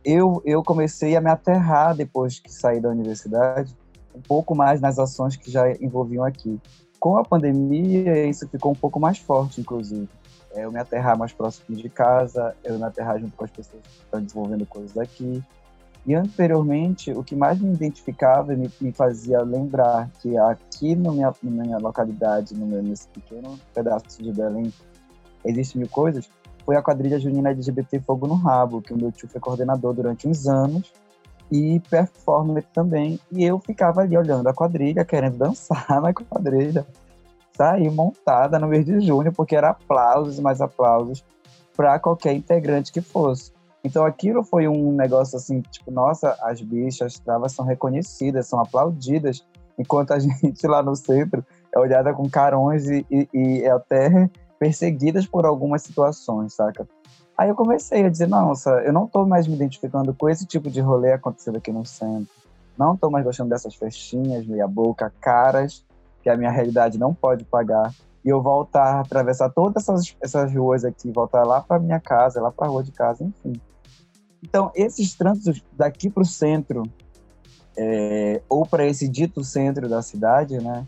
eu, 0.04 0.42
eu 0.44 0.62
comecei 0.62 1.16
a 1.16 1.20
me 1.20 1.30
aterrar 1.30 1.96
depois 1.96 2.38
que 2.38 2.52
saí 2.52 2.80
da 2.80 2.90
universidade, 2.90 3.74
um 4.14 4.20
pouco 4.20 4.54
mais 4.54 4.80
nas 4.80 4.98
ações 4.98 5.36
que 5.36 5.50
já 5.50 5.70
envolviam 5.80 6.24
aqui. 6.24 6.60
Com 7.00 7.16
a 7.16 7.24
pandemia, 7.24 8.26
isso 8.26 8.46
ficou 8.48 8.72
um 8.72 8.76
pouco 8.76 9.00
mais 9.00 9.18
forte, 9.18 9.60
inclusive. 9.60 10.08
É, 10.52 10.64
eu 10.64 10.70
me 10.70 10.78
aterrar 10.78 11.18
mais 11.18 11.32
próximo 11.32 11.76
de 11.76 11.88
casa, 11.88 12.54
eu 12.62 12.78
me 12.78 12.84
aterrar 12.84 13.18
junto 13.18 13.36
com 13.36 13.44
as 13.44 13.50
pessoas 13.50 13.82
que 13.82 14.04
estão 14.04 14.22
desenvolvendo 14.22 14.66
coisas 14.66 14.96
aqui. 14.96 15.42
E 16.06 16.14
anteriormente, 16.14 17.12
o 17.12 17.24
que 17.24 17.34
mais 17.34 17.58
me 17.58 17.72
identificava 17.72 18.52
e 18.52 18.56
me, 18.56 18.70
me 18.80 18.92
fazia 18.92 19.40
lembrar 19.40 20.10
que 20.20 20.36
aqui 20.36 20.94
no 20.94 21.12
minha, 21.12 21.34
na 21.42 21.64
minha 21.64 21.78
localidade, 21.78 22.54
no 22.54 22.66
meu, 22.66 22.82
nesse 22.82 23.08
pequeno 23.08 23.58
pedaço 23.72 24.22
de 24.22 24.30
Belém, 24.30 24.72
existem 25.44 25.80
mil 25.80 25.88
coisas, 25.88 26.28
foi 26.64 26.76
a 26.76 26.82
quadrilha 26.82 27.18
junina 27.18 27.50
LGBT 27.50 28.00
Fogo 28.00 28.26
no 28.26 28.34
Rabo, 28.34 28.82
que 28.82 28.92
o 28.92 28.96
meu 28.96 29.12
tio 29.12 29.28
foi 29.28 29.40
coordenador 29.40 29.94
durante 29.94 30.26
uns 30.26 30.46
anos 30.46 30.92
e 31.50 31.80
performer 31.90 32.64
também. 32.72 33.20
E 33.30 33.44
eu 33.44 33.58
ficava 33.58 34.00
ali 34.00 34.16
olhando 34.16 34.48
a 34.48 34.54
quadrilha, 34.54 35.04
querendo 35.04 35.36
dançar 35.36 35.86
na 36.00 36.12
quadrilha. 36.12 36.86
Saí 37.56 37.88
montada 37.88 38.58
no 38.58 38.66
mês 38.66 38.84
de 38.84 39.00
junho, 39.00 39.32
porque 39.32 39.54
era 39.54 39.70
aplausos 39.70 40.38
e 40.38 40.42
mais 40.42 40.60
aplausos 40.60 41.24
para 41.76 41.98
qualquer 41.98 42.34
integrante 42.34 42.92
que 42.92 43.00
fosse. 43.00 43.52
Então 43.84 44.06
aquilo 44.06 44.42
foi 44.42 44.66
um 44.66 44.92
negócio 44.92 45.36
assim, 45.36 45.60
tipo, 45.60 45.90
nossa, 45.90 46.36
as 46.40 46.62
bichas 46.62 47.18
travas 47.18 47.52
são 47.52 47.66
reconhecidas, 47.66 48.46
são 48.46 48.58
aplaudidas, 48.58 49.46
enquanto 49.78 50.12
a 50.12 50.18
gente 50.18 50.66
lá 50.66 50.82
no 50.82 50.96
centro 50.96 51.44
é 51.72 51.78
olhada 51.78 52.14
com 52.14 52.28
carões 52.28 52.88
e, 52.88 53.06
e, 53.10 53.28
e 53.34 53.62
é 53.62 53.70
até 53.70 54.30
perseguidas 54.58 55.26
por 55.26 55.44
algumas 55.44 55.82
situações, 55.82 56.54
saca? 56.54 56.88
Aí 57.36 57.48
eu 57.48 57.54
comecei 57.54 58.06
a 58.06 58.08
dizer, 58.08 58.28
nossa, 58.28 58.70
eu 58.82 58.92
não 58.92 59.08
tô 59.08 59.26
mais 59.26 59.46
me 59.46 59.54
identificando 59.54 60.14
com 60.14 60.28
esse 60.28 60.46
tipo 60.46 60.70
de 60.70 60.80
rolê 60.80 61.12
acontecendo 61.12 61.58
aqui 61.58 61.72
no 61.72 61.84
centro. 61.84 62.32
Não 62.78 62.96
tô 62.96 63.10
mais 63.10 63.24
gostando 63.24 63.50
dessas 63.50 63.74
festinhas, 63.74 64.46
meia 64.46 64.68
boca, 64.68 65.12
caras, 65.20 65.84
que 66.22 66.30
a 66.30 66.36
minha 66.36 66.50
realidade 66.50 66.96
não 66.96 67.12
pode 67.12 67.44
pagar. 67.44 67.92
E 68.24 68.28
eu 68.28 68.40
voltar, 68.40 69.00
atravessar 69.00 69.50
todas 69.50 69.82
essas, 69.82 70.16
essas 70.20 70.54
ruas 70.54 70.84
aqui, 70.84 71.10
voltar 71.10 71.44
lá 71.44 71.60
para 71.60 71.80
minha 71.80 72.00
casa, 72.00 72.40
lá 72.40 72.50
para 72.50 72.68
rua 72.68 72.82
de 72.82 72.92
casa, 72.92 73.22
enfim. 73.24 73.60
Então, 74.44 74.70
esses 74.74 75.14
trânsitos 75.14 75.64
daqui 75.72 76.10
para 76.10 76.22
o 76.22 76.26
centro, 76.26 76.82
é, 77.76 78.42
ou 78.46 78.66
para 78.66 78.86
esse 78.86 79.08
dito 79.08 79.42
centro 79.42 79.88
da 79.88 80.02
cidade, 80.02 80.58
né, 80.58 80.86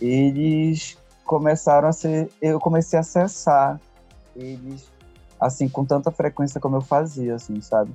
eles 0.00 0.98
começaram 1.24 1.88
a 1.88 1.92
ser. 1.92 2.30
Eu 2.42 2.60
comecei 2.60 2.98
a 2.98 3.00
acessar 3.00 3.80
eles, 4.36 4.86
assim, 5.40 5.66
com 5.66 5.84
tanta 5.84 6.10
frequência 6.10 6.60
como 6.60 6.76
eu 6.76 6.82
fazia, 6.82 7.34
assim, 7.36 7.60
sabe? 7.62 7.90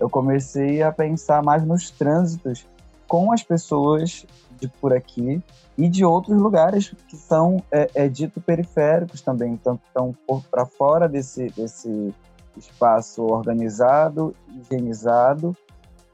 Eu 0.00 0.08
comecei 0.08 0.82
a 0.82 0.90
pensar 0.90 1.42
mais 1.42 1.62
nos 1.64 1.90
trânsitos 1.90 2.66
com 3.06 3.30
as 3.32 3.42
pessoas 3.42 4.24
de 4.58 4.68
por 4.68 4.92
aqui 4.92 5.42
e 5.76 5.88
de 5.88 6.04
outros 6.04 6.40
lugares 6.40 6.94
que 7.06 7.16
são 7.16 7.62
é, 7.70 7.90
é 7.94 8.08
dito 8.08 8.40
periféricos 8.40 9.20
também, 9.20 9.52
então 9.52 9.78
estão 9.86 10.14
para 10.50 10.66
fora 10.66 11.08
desse, 11.08 11.48
desse 11.50 12.12
espaço 12.58 13.22
organizado, 13.22 14.34
higienizado 14.48 15.56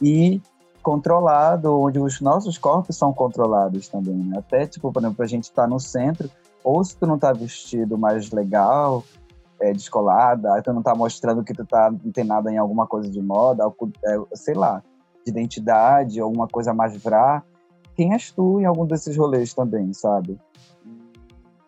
e 0.01 0.41
controlado, 0.83 1.81
onde 1.81 1.99
os 1.99 2.21
nossos 2.21 2.59
corpos 2.59 2.97
são 2.97 3.13
controlados 3.13 3.89
também. 3.89 4.17
Né? 4.17 4.39
Até, 4.39 4.67
tipo, 4.67 4.93
por 4.93 5.01
exemplo, 5.03 5.25
a 5.25 5.27
gente 5.27 5.45
está 5.45 5.67
no 5.67 5.81
centro, 5.81 6.31
ou 6.63 6.85
se 6.85 6.97
tu 6.97 7.07
não 7.07 7.15
está 7.15 7.33
vestido 7.33 7.97
mais 7.97 8.31
legal, 8.31 9.03
é, 9.61 9.73
descolada, 9.73 10.61
tu 10.63 10.73
não 10.73 10.81
está 10.81 10.95
mostrando 10.95 11.43
que 11.43 11.55
tu 11.55 11.65
tá 11.65 11.91
nada 12.25 12.53
em 12.53 12.59
alguma 12.59 12.87
coisa 12.87 13.11
de 13.11 13.21
moda, 13.21 13.65
é, 14.05 14.37
sei 14.37 14.55
lá, 14.55 14.83
de 15.25 15.31
identidade, 15.31 16.21
alguma 16.21 16.47
coisa 16.47 16.75
mais 16.75 17.03
vrá, 17.03 17.43
quem 17.97 18.13
és 18.13 18.31
tu 18.31 18.61
em 18.61 18.67
algum 18.67 18.85
desses 18.85 19.17
rolês 19.17 19.55
também, 19.55 19.93
sabe? 19.95 20.39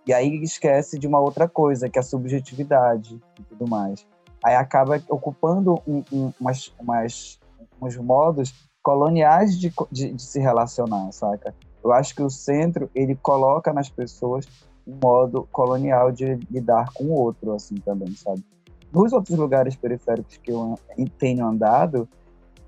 E 0.06 0.12
aí 0.12 0.42
esquece 0.42 0.98
de 0.98 1.06
uma 1.06 1.18
outra 1.18 1.48
coisa, 1.48 1.88
que 1.88 1.98
é 1.98 2.00
a 2.00 2.04
subjetividade 2.04 3.18
e 3.40 3.42
tudo 3.44 3.68
mais 3.68 4.06
aí 4.46 4.54
acaba 4.54 5.02
ocupando 5.08 5.82
um, 5.86 6.04
um, 6.12 6.32
umas, 6.40 6.72
umas, 6.78 7.40
uns 7.82 7.96
modos 7.96 8.54
coloniais 8.80 9.58
de, 9.58 9.72
de, 9.90 10.12
de, 10.12 10.22
se 10.22 10.38
relacionar, 10.38 11.10
saca? 11.10 11.52
Eu 11.82 11.92
acho 11.92 12.14
que 12.14 12.22
o 12.22 12.30
centro, 12.30 12.88
ele 12.94 13.16
coloca 13.16 13.72
nas 13.72 13.88
pessoas 13.88 14.46
um 14.86 14.96
modo 15.02 15.48
colonial 15.50 16.12
de 16.12 16.36
lidar 16.48 16.92
com 16.94 17.04
o 17.04 17.12
outro, 17.12 17.52
assim, 17.52 17.74
também, 17.76 18.14
sabe? 18.14 18.44
nos 18.92 19.12
outros 19.12 19.36
lugares 19.36 19.76
periféricos 19.76 20.38
que 20.38 20.50
eu 20.50 20.78
tenho 21.18 21.44
andado, 21.44 22.08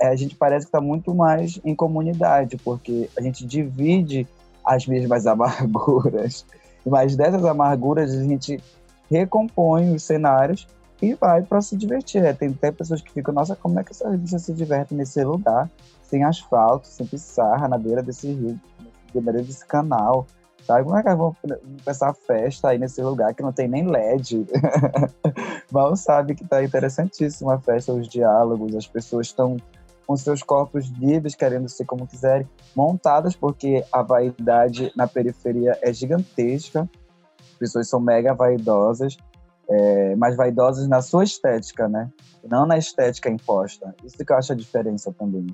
é, 0.01 0.09
a 0.09 0.17
gente 0.17 0.35
parece 0.35 0.67
que 0.67 0.69
está 0.69 0.81
muito 0.81 1.15
mais 1.15 1.61
em 1.65 1.75
comunidade, 1.75 2.57
porque 2.59 3.09
a 3.17 3.23
gente 3.23 3.47
divide 3.47 4.27
as 4.65 4.87
mesmas 4.87 5.25
amarguras. 5.31 6.45
Mas 6.85 7.17
dessas 7.17 7.45
amarguras 7.45 8.13
a 8.13 8.23
gente 8.23 8.63
recompõe 9.11 9.95
os 9.95 10.03
cenários 10.03 10.67
e 11.01 11.15
vai 11.15 11.43
para 11.43 11.61
se 11.61 11.77
divertir. 11.77 12.25
É, 12.25 12.33
tem 12.33 12.51
até 12.51 12.71
pessoas 12.73 13.01
que 13.01 13.13
ficam, 13.13 13.33
nossa, 13.33 13.55
como 13.57 13.79
é 13.79 13.85
que 13.85 13.93
essa 13.93 14.09
bicha 14.11 14.39
se 14.39 14.53
diverte 14.53 14.95
nesse 14.95 15.23
lugar, 15.23 15.71
sem 16.03 16.25
asfalto, 16.25 16.87
sem 16.87 17.07
pissarra, 17.07 17.69
na 17.69 17.79
beira 17.79 18.03
desse 18.03 18.33
rio, 18.33 18.59
na 19.15 19.21
beira 19.21 19.43
desse 19.43 19.65
canal. 19.65 20.27
Sabe? 20.65 20.85
Como 20.85 20.97
é 20.97 21.03
que 21.03 21.15
vão 21.15 21.35
começar 21.83 22.11
a 22.11 22.15
festa 22.15 22.69
aí 22.69 22.79
nesse 22.79 23.01
lugar 23.01 23.33
que 23.33 23.43
não 23.43 23.53
tem 23.53 23.69
nem 23.69 23.87
LED? 23.87 24.47
Mal 25.73 25.97
sabe 25.97 26.35
que 26.35 26.45
tá 26.45 26.63
interessantíssima 26.63 27.55
a 27.55 27.59
festa, 27.59 27.93
os 27.93 28.07
diálogos, 28.07 28.75
as 28.75 28.87
pessoas 28.87 29.29
estão 29.29 29.57
com 30.07 30.17
seus 30.17 30.43
corpos 30.43 30.89
livres, 30.99 31.35
querendo 31.35 31.69
ser 31.69 31.85
como 31.85 32.07
quiserem, 32.07 32.49
montadas, 32.75 33.37
porque 33.37 33.85
a 33.93 34.03
vaidade 34.03 34.91
na 34.97 35.07
periferia 35.07 35.79
é 35.83 35.93
gigantesca, 35.93 36.89
as 37.41 37.59
pessoas 37.59 37.91
são 37.91 38.01
mega 38.01 38.33
vaidosas, 38.33 39.19
é, 39.69 40.17
mas 40.17 40.37
vaidosas 40.37 40.89
na 40.89 41.03
sua 41.03 41.25
estética, 41.25 41.89
né? 41.89 42.11
Não 42.49 42.67
na 42.67 42.79
estética 42.79 43.29
imposta. 43.29 43.95
Isso 44.03 44.17
que 44.17 44.33
eu 44.33 44.37
acho 44.37 44.53
a 44.53 44.57
diferença 44.57 45.13
também. 45.13 45.47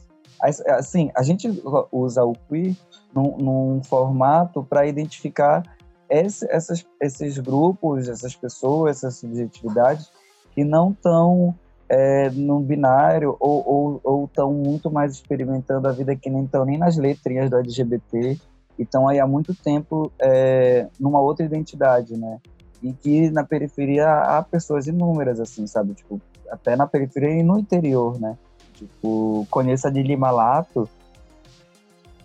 Assim, 0.68 1.10
a 1.16 1.22
gente 1.22 1.48
usa 1.90 2.24
o 2.24 2.34
queer 2.48 2.76
num, 3.14 3.36
num 3.38 3.82
formato 3.82 4.62
para 4.62 4.86
identificar 4.86 5.62
esse, 6.08 6.46
essas, 6.50 6.84
esses 7.00 7.38
grupos, 7.38 8.08
essas 8.08 8.36
pessoas, 8.36 8.98
essas 8.98 9.16
subjetividades 9.16 10.10
que 10.52 10.62
não 10.62 10.90
estão 10.90 11.54
é, 11.88 12.30
no 12.30 12.60
binário 12.60 13.36
ou 13.40 14.24
estão 14.26 14.52
muito 14.52 14.90
mais 14.90 15.14
experimentando 15.14 15.88
a 15.88 15.92
vida 15.92 16.14
que 16.14 16.30
nem 16.30 16.44
estão 16.44 16.64
nem 16.64 16.78
nas 16.78 16.96
letrinhas 16.96 17.50
do 17.50 17.56
LGBT 17.56 18.38
e 18.78 18.82
estão 18.82 19.08
aí 19.08 19.18
há 19.18 19.26
muito 19.26 19.54
tempo 19.54 20.12
é, 20.20 20.88
numa 20.98 21.20
outra 21.20 21.44
identidade, 21.44 22.16
né? 22.16 22.38
E 22.84 22.92
que 22.92 23.30
na 23.30 23.42
periferia 23.42 24.06
há 24.06 24.42
pessoas 24.42 24.86
inúmeras, 24.86 25.40
assim, 25.40 25.66
sabe? 25.66 25.94
Tipo, 25.94 26.20
até 26.50 26.76
na 26.76 26.86
periferia 26.86 27.40
e 27.40 27.42
no 27.42 27.58
interior, 27.58 28.20
né? 28.20 28.36
Tipo, 28.74 29.46
conheço 29.50 29.86
a 29.86 29.90
Lili 29.90 30.14
Malato, 30.18 30.86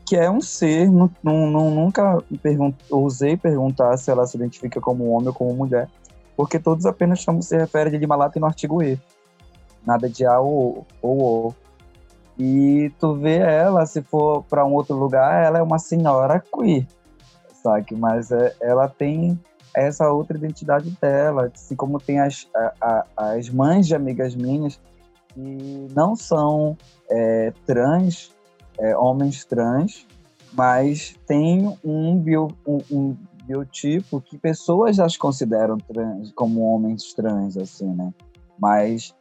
que 0.05 0.17
é 0.17 0.29
um 0.29 0.41
ser, 0.41 0.91
não, 0.91 1.71
nunca 1.71 2.21
pergun 2.43 2.73
ousei 2.89 3.37
perguntar 3.37 3.95
se 3.95 4.11
ela 4.11 4.27
se 4.27 4.35
identifica 4.35 4.81
como 4.81 5.09
homem 5.11 5.29
ou 5.29 5.33
como 5.33 5.53
mulher, 5.53 5.87
porque 6.35 6.59
todos 6.59 6.85
apenas 6.85 7.19
chamam, 7.19 7.41
se 7.41 7.55
refere 7.55 7.87
a 7.87 7.91
Lili 7.93 8.05
Malato 8.05 8.37
no 8.37 8.45
artigo 8.45 8.83
E 8.83 8.99
nada 9.85 10.09
de 10.09 10.25
A 10.25 10.41
ou 10.41 10.85
O. 11.01 11.53
E 12.37 12.91
tu 12.99 13.15
vê 13.15 13.37
ela, 13.37 13.85
se 13.85 14.01
for 14.01 14.43
para 14.43 14.65
um 14.65 14.73
outro 14.73 14.95
lugar, 14.95 15.41
ela 15.41 15.59
é 15.59 15.61
uma 15.61 15.79
senhora 15.79 16.43
queer, 16.53 16.85
sabe? 17.63 17.95
Mas 17.95 18.29
é, 18.29 18.53
ela 18.61 18.89
tem 18.89 19.39
essa 19.81 20.11
outra 20.11 20.37
identidade 20.37 20.89
dela, 21.01 21.51
assim 21.53 21.75
como 21.75 21.99
tem 21.99 22.19
as, 22.19 22.47
a, 22.55 22.73
a, 23.17 23.31
as 23.33 23.49
mães 23.49 23.87
de 23.87 23.95
amigas 23.95 24.35
minhas 24.35 24.79
que 25.33 25.87
não 25.95 26.15
são 26.15 26.77
é, 27.09 27.53
trans, 27.65 28.31
é, 28.77 28.95
homens 28.97 29.45
trans, 29.45 30.07
mas 30.53 31.15
tem 31.27 31.77
um, 31.83 32.17
bio, 32.17 32.47
um, 32.65 32.79
um, 32.91 33.17
biotipo 33.45 34.21
que 34.21 34.37
pessoas 34.37 34.99
as 34.99 35.17
consideram 35.17 35.77
trans, 35.77 36.31
como 36.33 36.61
homens 36.61 37.13
trans, 37.13 37.57
assim, 37.57 37.87
né? 37.93 38.13
Mas 38.59 39.13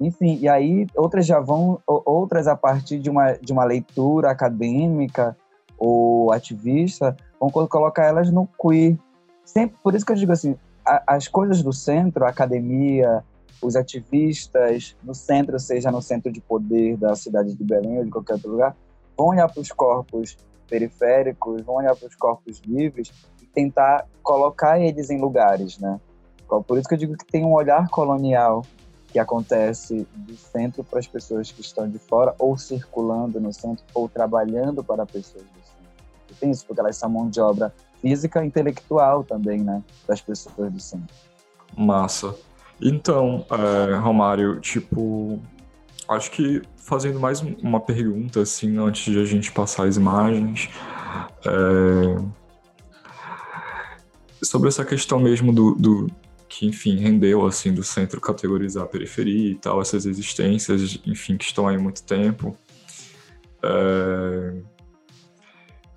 enfim, 0.00 0.38
e 0.40 0.48
aí 0.48 0.86
outras 0.96 1.26
já 1.26 1.40
vão, 1.40 1.80
outras 1.86 2.46
a 2.46 2.56
partir 2.56 2.98
de 3.00 3.10
uma, 3.10 3.32
de 3.32 3.52
uma 3.52 3.64
leitura 3.64 4.30
acadêmica 4.30 5.36
ou 5.76 6.32
ativista, 6.32 7.16
vão 7.40 7.50
colocar 7.50 8.04
elas 8.04 8.30
no 8.30 8.48
queer. 8.60 8.96
Sempre, 9.48 9.78
por 9.82 9.94
isso 9.94 10.04
que 10.04 10.12
eu 10.12 10.16
digo 10.16 10.30
assim, 10.30 10.54
a, 10.84 11.14
as 11.14 11.26
coisas 11.26 11.62
do 11.62 11.72
centro, 11.72 12.26
a 12.26 12.28
academia, 12.28 13.24
os 13.62 13.76
ativistas 13.76 14.94
no 15.02 15.14
centro, 15.14 15.58
seja 15.58 15.90
no 15.90 16.02
centro 16.02 16.30
de 16.30 16.38
poder 16.38 16.98
da 16.98 17.16
cidade 17.16 17.54
de 17.54 17.64
Belém 17.64 17.98
ou 17.98 18.04
de 18.04 18.10
qualquer 18.10 18.34
outro 18.34 18.50
lugar, 18.50 18.76
vão 19.16 19.28
olhar 19.28 19.48
para 19.48 19.62
os 19.62 19.72
corpos 19.72 20.36
periféricos, 20.68 21.62
vão 21.62 21.76
olhar 21.76 21.96
para 21.96 22.06
os 22.06 22.14
corpos 22.14 22.60
livres 22.66 23.10
e 23.42 23.46
tentar 23.46 24.06
colocar 24.22 24.78
eles 24.78 25.08
em 25.08 25.18
lugares, 25.18 25.78
né? 25.78 25.98
Por 26.66 26.78
isso 26.78 26.86
que 26.86 26.94
eu 26.94 26.98
digo 26.98 27.16
que 27.16 27.24
tem 27.24 27.42
um 27.42 27.52
olhar 27.54 27.88
colonial 27.88 28.62
que 29.06 29.18
acontece 29.18 30.06
do 30.14 30.36
centro 30.36 30.84
para 30.84 30.98
as 30.98 31.06
pessoas 31.06 31.50
que 31.50 31.62
estão 31.62 31.88
de 31.88 31.98
fora, 31.98 32.34
ou 32.38 32.58
circulando 32.58 33.40
no 33.40 33.50
centro, 33.50 33.82
ou 33.94 34.10
trabalhando 34.10 34.84
para 34.84 35.06
pessoas 35.06 35.44
do 35.44 35.60
centro. 35.60 36.04
E 36.30 36.34
tem 36.34 36.50
isso, 36.50 36.66
porque 36.66 36.80
elas 36.80 36.96
são 36.96 37.08
mão 37.08 37.30
de 37.30 37.40
obra 37.40 37.72
física 38.00 38.44
intelectual 38.44 39.24
também, 39.24 39.60
né, 39.60 39.82
das 40.06 40.20
pessoas 40.20 40.72
do 40.72 40.80
centro. 40.80 41.14
Massa. 41.76 42.34
Então, 42.80 43.44
é, 43.50 43.94
Romário, 43.96 44.60
tipo, 44.60 45.40
acho 46.08 46.30
que 46.30 46.62
fazendo 46.76 47.18
mais 47.20 47.40
uma 47.40 47.80
pergunta, 47.80 48.40
assim, 48.42 48.78
antes 48.78 49.12
de 49.12 49.20
a 49.20 49.24
gente 49.24 49.52
passar 49.52 49.86
as 49.86 49.96
imagens, 49.96 50.70
é, 51.44 52.38
sobre 54.42 54.68
essa 54.68 54.84
questão 54.84 55.18
mesmo 55.18 55.52
do, 55.52 55.74
do 55.74 56.06
que, 56.48 56.66
enfim, 56.66 56.96
rendeu, 56.96 57.46
assim, 57.46 57.72
do 57.72 57.82
centro 57.82 58.20
categorizar 58.20 58.84
a 58.84 58.86
periferia 58.86 59.52
e 59.52 59.54
tal, 59.54 59.80
essas 59.80 60.06
existências, 60.06 60.98
enfim, 61.06 61.36
que 61.36 61.44
estão 61.44 61.68
aí 61.68 61.76
há 61.76 61.78
muito 61.78 62.02
tempo. 62.02 62.56
É... 63.62 64.77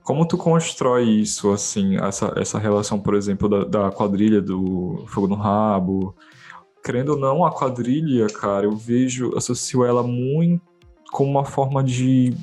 Como 0.03 0.27
tu 0.27 0.37
constrói 0.37 1.03
isso, 1.09 1.51
assim, 1.51 1.97
essa, 1.97 2.33
essa 2.35 2.57
relação, 2.57 2.99
por 2.99 3.15
exemplo, 3.15 3.47
da, 3.47 3.63
da 3.63 3.91
quadrilha 3.91 4.41
do 4.41 5.03
Fogo 5.07 5.27
no 5.27 5.35
Rabo? 5.35 6.15
Querendo 6.83 7.09
ou 7.09 7.17
não, 7.17 7.45
a 7.45 7.51
quadrilha, 7.51 8.27
cara, 8.27 8.65
eu 8.65 8.75
vejo, 8.75 9.37
associo 9.37 9.85
ela 9.85 10.01
muito 10.01 10.61
como 11.11 11.29
uma 11.29 11.45
forma 11.45 11.83
de 11.83 12.33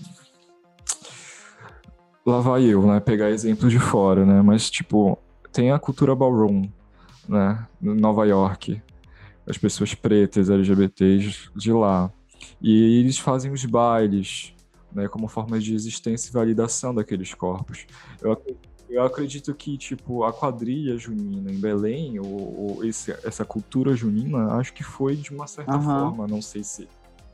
lá 2.25 2.41
vai 2.41 2.65
eu, 2.65 2.87
né? 2.87 3.01
Pegar 3.01 3.31
exemplos 3.31 3.73
de 3.73 3.79
fora, 3.79 4.25
né? 4.25 4.43
Mas, 4.43 4.71
tipo, 4.71 5.19
tem 5.51 5.73
a 5.73 5.79
cultura 5.79 6.15
ballroom, 6.15 6.69
né, 7.27 7.67
Nova 7.81 8.27
York, 8.27 8.81
as 9.47 9.57
pessoas 9.57 9.95
pretas, 9.95 10.51
LGBTs 10.51 11.51
de 11.57 11.73
lá. 11.73 12.13
E 12.61 13.01
eles 13.01 13.19
fazem 13.19 13.51
os 13.51 13.65
bailes, 13.65 14.55
né, 14.93 15.09
como 15.09 15.29
forma 15.29 15.59
de 15.59 15.75
existência 15.75 16.31
e 16.31 16.33
validação 16.33 16.95
daqueles 16.95 17.35
corpos. 17.35 17.87
Eu, 18.21 18.41
eu 18.89 19.03
acredito 19.03 19.55
que, 19.55 19.77
tipo, 19.77 20.25
a 20.25 20.33
quadrilha 20.33 20.97
junina 20.97 21.51
em 21.51 21.59
Belém, 21.59 22.19
ou, 22.19 22.79
ou 22.79 22.85
esse, 22.85 23.13
essa 23.25 23.45
cultura 23.45 23.95
junina, 23.95 24.55
acho 24.55 24.73
que 24.73 24.83
foi 24.83 25.17
de 25.17 25.31
uma 25.31 25.47
certa 25.47 25.77
uhum. 25.77 25.83
forma, 25.83 26.27
não 26.27 26.41
sei 26.41 26.65
se, 26.65 26.89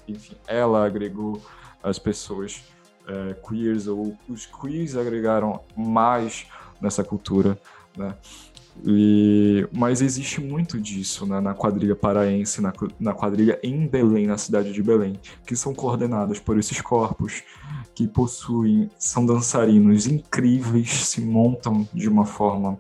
enfim, 0.09 0.37
ela 0.47 0.85
agregou 0.85 1.41
as 1.83 1.99
pessoas 1.99 2.65
é, 3.07 3.35
queers, 3.35 3.87
ou 3.87 4.17
os 4.29 4.47
queers 4.47 4.97
agregaram 4.97 5.61
mais 5.77 6.47
nessa 6.81 7.05
cultura, 7.05 7.59
né? 7.97 8.15
E, 8.83 9.67
mas 9.73 10.03
existe 10.03 10.41
muito 10.41 10.81
disso 10.81 11.27
né, 11.27 11.41
na 11.41 11.55
quadrilha 11.55 11.95
paraense, 11.95 12.61
na, 12.61 12.73
na 12.99 13.15
quadrilha 13.15 13.59
em 13.63 13.87
Belém, 13.87 14.27
na 14.27 14.37
cidade 14.37 14.73
de 14.73 14.83
Belém, 14.83 15.19
que 15.47 15.55
são 15.55 15.75
coordenadas 15.75 16.41
por 16.41 16.59
esses 16.59 16.81
corpos 16.81 17.43
que 17.95 18.09
possuem, 18.09 18.91
são 18.99 19.25
dançarinos 19.25 20.07
incríveis, 20.07 20.91
se 21.07 21.21
montam 21.21 21.89
de 21.95 22.09
uma 22.09 22.27
forma 22.27 22.79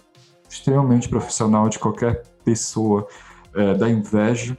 extremamente 0.49 1.09
profissional 1.09 1.69
de 1.69 1.79
qualquer 1.79 2.23
pessoa 2.45 3.07
é, 3.55 3.75
da 3.75 3.89
inveja. 3.89 4.57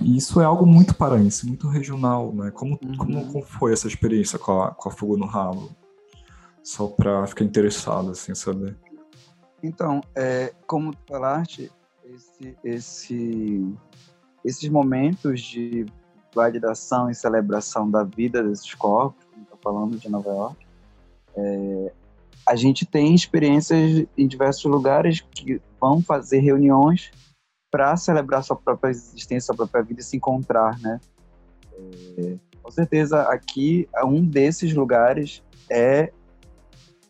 E 0.00 0.16
isso 0.16 0.40
é 0.40 0.44
algo 0.44 0.66
muito 0.66 0.94
paraense, 0.94 1.46
muito 1.46 1.68
regional, 1.68 2.32
né? 2.34 2.50
Como, 2.50 2.78
uhum. 2.82 3.28
como, 3.28 3.42
foi 3.42 3.72
essa 3.72 3.86
experiência 3.86 4.38
com 4.38 4.62
a, 4.62 4.70
com 4.72 4.88
a 4.88 4.92
Fogo 4.92 5.16
no 5.16 5.26
Rabo? 5.26 5.70
Só 6.62 6.86
para 6.86 7.26
ficar 7.26 7.44
interessado, 7.44 8.10
assim, 8.10 8.34
saber. 8.34 8.76
Então, 9.62 10.00
é, 10.14 10.52
como 10.66 10.92
tu 10.92 11.00
falaste, 11.06 11.70
esse, 12.04 12.56
esse, 12.64 13.74
esses 14.44 14.68
momentos 14.68 15.40
de 15.40 15.86
validação 16.34 17.10
e 17.10 17.14
celebração 17.14 17.90
da 17.90 18.02
vida 18.02 18.42
desses 18.42 18.74
corpos, 18.74 19.24
como 19.26 19.42
estou 19.42 19.58
falando 19.62 19.98
de 19.98 20.08
Nova 20.08 20.30
York, 20.30 20.66
é, 21.36 21.92
a 22.46 22.56
gente 22.56 22.84
tem 22.84 23.14
experiências 23.14 24.06
em 24.16 24.26
diversos 24.26 24.64
lugares 24.64 25.20
que 25.20 25.60
vão 25.80 26.02
fazer 26.02 26.40
reuniões 26.40 27.10
para 27.70 27.96
celebrar 27.96 28.42
sua 28.42 28.56
própria 28.56 28.90
existência, 28.90 29.46
sua 29.46 29.54
própria 29.54 29.82
vida 29.82 30.00
e 30.00 30.04
se 30.04 30.16
encontrar, 30.16 30.78
né? 30.80 31.00
É, 32.18 32.36
com 32.62 32.70
certeza, 32.70 33.22
aqui, 33.22 33.88
um 34.04 34.24
desses 34.24 34.74
lugares 34.74 35.42
é 35.70 36.12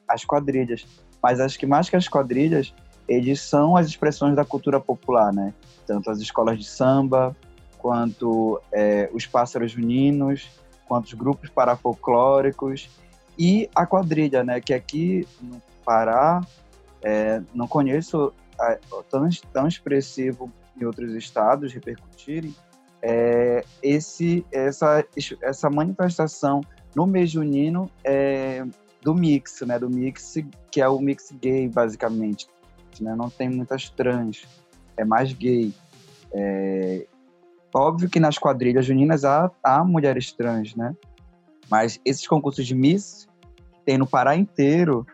as 0.07 0.25
quadrilhas 0.25 0.87
mas 1.23 1.41
acho 1.41 1.59
que 1.59 1.67
mais 1.67 1.89
que 1.89 1.97
as 1.97 2.09
quadrilhas, 2.09 2.75
eles 3.09 3.41
são 3.41 3.77
as 3.77 3.87
expressões 3.87 4.35
da 4.35 4.45
cultura 4.45 4.81
popular, 4.81 5.33
né? 5.33 5.55
Tanto 5.87 6.11
as 6.11 6.19
escolas 6.19 6.59
de 6.59 6.65
samba, 6.65 7.37
quanto 7.79 8.61
é, 8.73 9.11
os 9.13 9.27
pássaros 9.27 9.73
juninos, 9.73 10.49
quanto 10.87 11.07
os 11.07 11.15
grupos 11.15 11.51
parafolclóricos 11.51 12.89
e 13.39 13.69
a 13.75 13.87
quadrilha, 13.87 14.43
né? 14.43 14.61
Que 14.61 14.75
aqui 14.75 15.27
no 15.41 15.61
Pará 15.85 16.41
é, 17.03 17.43
não 17.55 17.67
conheço 17.67 18.33
a, 18.59 18.77
tão, 19.11 19.29
tão 19.53 19.67
expressivo 19.67 20.53
em 20.81 20.85
outros 20.85 21.15
estados 21.15 21.73
repercutirem 21.73 22.55
é, 23.03 23.65
esse, 23.83 24.47
essa, 24.53 25.05
essa 25.43 25.69
manifestação 25.69 26.61
no 26.95 27.07
mês 27.07 27.31
junino 27.31 27.91
é, 28.05 28.65
do 29.03 29.15
mix, 29.15 29.61
né? 29.63 29.79
Do 29.79 29.91
mix, 29.91 30.35
que 30.71 30.81
é 30.81 30.89
o 30.89 30.99
mix 30.99 31.33
gay, 31.41 31.69
basicamente. 31.69 32.47
Né? 33.01 33.15
Não 33.15 33.29
tem 33.29 33.49
muitas 33.49 33.89
trans, 33.91 34.47
é 34.97 35.05
mais 35.05 35.33
gay. 35.33 35.73
É, 36.33 37.07
óbvio 37.75 38.09
que 38.09 38.21
nas 38.21 38.39
quadrilhas 38.39 38.87
juninas 38.87 39.25
há, 39.25 39.51
há 39.63 39.85
mulheres 39.85 40.33
trans, 40.33 40.75
né? 40.75 40.95
Mas 41.71 42.01
esses 42.05 42.27
concursos 42.27 42.67
de 42.67 42.75
Miss 42.75 43.27
tem 43.85 43.99
no 43.99 44.07
Pará 44.07 44.37
inteiro, 44.37 45.07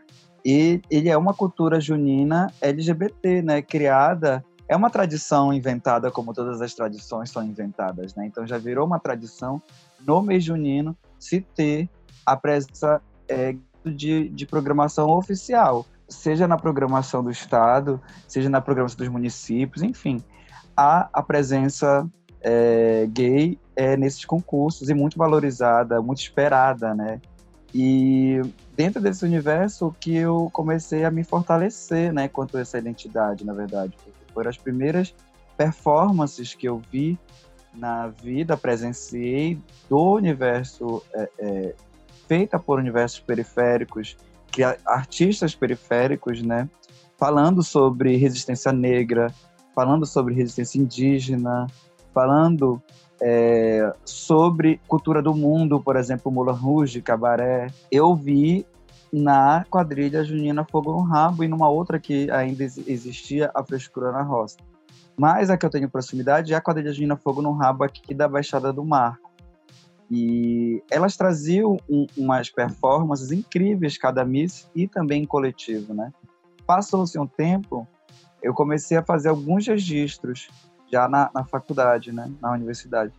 e 0.45 0.81
ele 0.91 1.09
é 1.09 1.17
uma 1.17 1.35
cultura 1.35 1.81
junina 1.81 2.53
LGBT, 2.61 3.43
né? 3.43 3.63
Criada 3.63 4.45
é 4.69 4.77
uma 4.77 4.91
tradição 4.91 5.53
inventada, 5.53 6.11
como 6.11 6.35
todas 6.35 6.61
as 6.61 6.75
tradições 6.75 7.31
são 7.31 7.43
inventadas, 7.43 8.15
né? 8.15 8.27
Então 8.27 8.47
já 8.47 8.59
virou 8.59 8.87
uma 8.87 8.99
tradição 8.99 9.61
no 10.07 10.23
mês 10.23 10.45
junino 10.45 10.97
se 11.19 11.41
ter 11.41 11.89
a 12.25 12.37
presença 12.37 13.01
é, 13.29 13.57
de, 13.85 14.29
de 14.29 14.47
programação 14.47 15.09
oficial, 15.11 15.87
seja 16.09 16.49
na 16.49 16.57
programação 16.57 17.23
do 17.23 17.31
Estado, 17.31 18.01
seja 18.27 18.49
na 18.49 18.61
programação 18.61 18.99
dos 18.99 19.09
municípios, 19.09 19.83
enfim, 19.83 20.23
há 20.77 21.09
a 21.13 21.23
presença 21.23 22.09
é, 22.41 23.07
gay 23.11 23.59
é, 23.77 23.97
nesses 23.97 24.25
concursos 24.25 24.89
e 24.89 24.95
muito 24.95 25.19
valorizada, 25.19 26.01
muito 26.01 26.21
esperada, 26.21 26.95
né? 26.95 27.21
E 27.75 28.41
dentro 28.75 29.01
desse 29.01 29.25
universo 29.25 29.95
que 30.01 30.17
eu 30.17 30.49
comecei 30.53 31.05
a 31.05 31.11
me 31.11 31.23
fortalecer, 31.23 32.13
né, 32.13 32.27
quanto 32.27 32.57
a 32.57 32.61
essa 32.61 32.79
identidade, 32.79 33.45
na 33.45 33.53
verdade, 33.53 33.95
porque 33.97 34.33
foram 34.33 34.49
as 34.49 34.57
primeiras 34.57 35.15
performances 35.57 36.55
que 36.55 36.67
eu 36.67 36.81
vi 36.91 37.19
na 37.75 38.09
vida, 38.09 38.57
presenciei 38.57 39.61
do 39.89 40.15
universo 40.15 41.03
é, 41.13 41.31
é, 41.39 41.75
feita 42.29 42.59
por 42.59 42.79
universos 42.79 43.19
periféricos, 43.19 44.17
que 44.53 44.63
artistas 44.63 45.55
periféricos, 45.55 46.43
né, 46.43 46.69
falando 47.17 47.63
sobre 47.63 48.17
resistência 48.17 48.71
negra, 48.71 49.33
falando 49.75 50.07
sobre 50.07 50.35
resistência 50.35 50.79
indígena, 50.79 51.67
falando 52.13 52.81
é, 53.21 53.93
sobre 54.05 54.81
cultura 54.87 55.23
do 55.23 55.35
mundo, 55.35 55.81
por 55.81 55.97
exemplo, 55.97 56.31
Moulin 56.31 56.53
Rouge, 56.53 57.03
Cabaré. 57.03 57.69
Eu 57.91 58.15
vi 58.15 58.67
na 59.13 59.65
quadrilha 59.71 60.23
Junina 60.23 60.65
Fogo 60.65 60.93
no 60.93 61.03
Rabo 61.03 61.43
e 61.43 61.49
numa 61.49 61.69
outra 61.69 61.99
que 61.99 62.31
ainda 62.31 62.63
existia, 62.63 63.51
a 63.55 63.65
Frescura 63.65 64.13
na 64.13 64.23
Roça. 64.23 64.59
Mas 65.17 65.51
a 65.51 65.57
que 65.57 65.67
eu 65.67 65.71
tenho 65.71 65.91
proximidade 65.91 66.53
é 66.53 66.57
a 66.57 66.61
quadrilha 66.61 66.93
Junina 66.93 67.17
Fogo 67.17 67.43
no 67.43 67.53
Rabo 67.53 67.83
aqui 67.83 68.15
da 68.15 68.29
Baixada 68.29 68.73
do 68.73 68.85
Mar. 68.85 69.19
E 70.11 70.83
elas 70.91 71.17
traziam 71.17 71.77
um, 71.89 72.07
umas 72.17 72.49
performances 72.49 73.31
incríveis, 73.31 73.99
cada 73.99 74.25
miss, 74.25 74.69
e 74.75 74.89
também 74.89 75.23
em 75.23 75.27
coletivo, 75.27 75.93
né? 75.93 76.13
Passou-se 76.67 77.19
um 77.19 77.27
tempo, 77.27 77.87
eu 78.43 78.55
comecei 78.55 78.97
a 78.97 79.03
fazer 79.03 79.29
alguns 79.29 79.67
registros 79.67 80.49
já 80.91 81.09
na, 81.09 81.31
na 81.35 81.45
faculdade, 81.45 82.13
né, 82.13 82.31
na 82.41 82.53
universidade. 82.53 83.13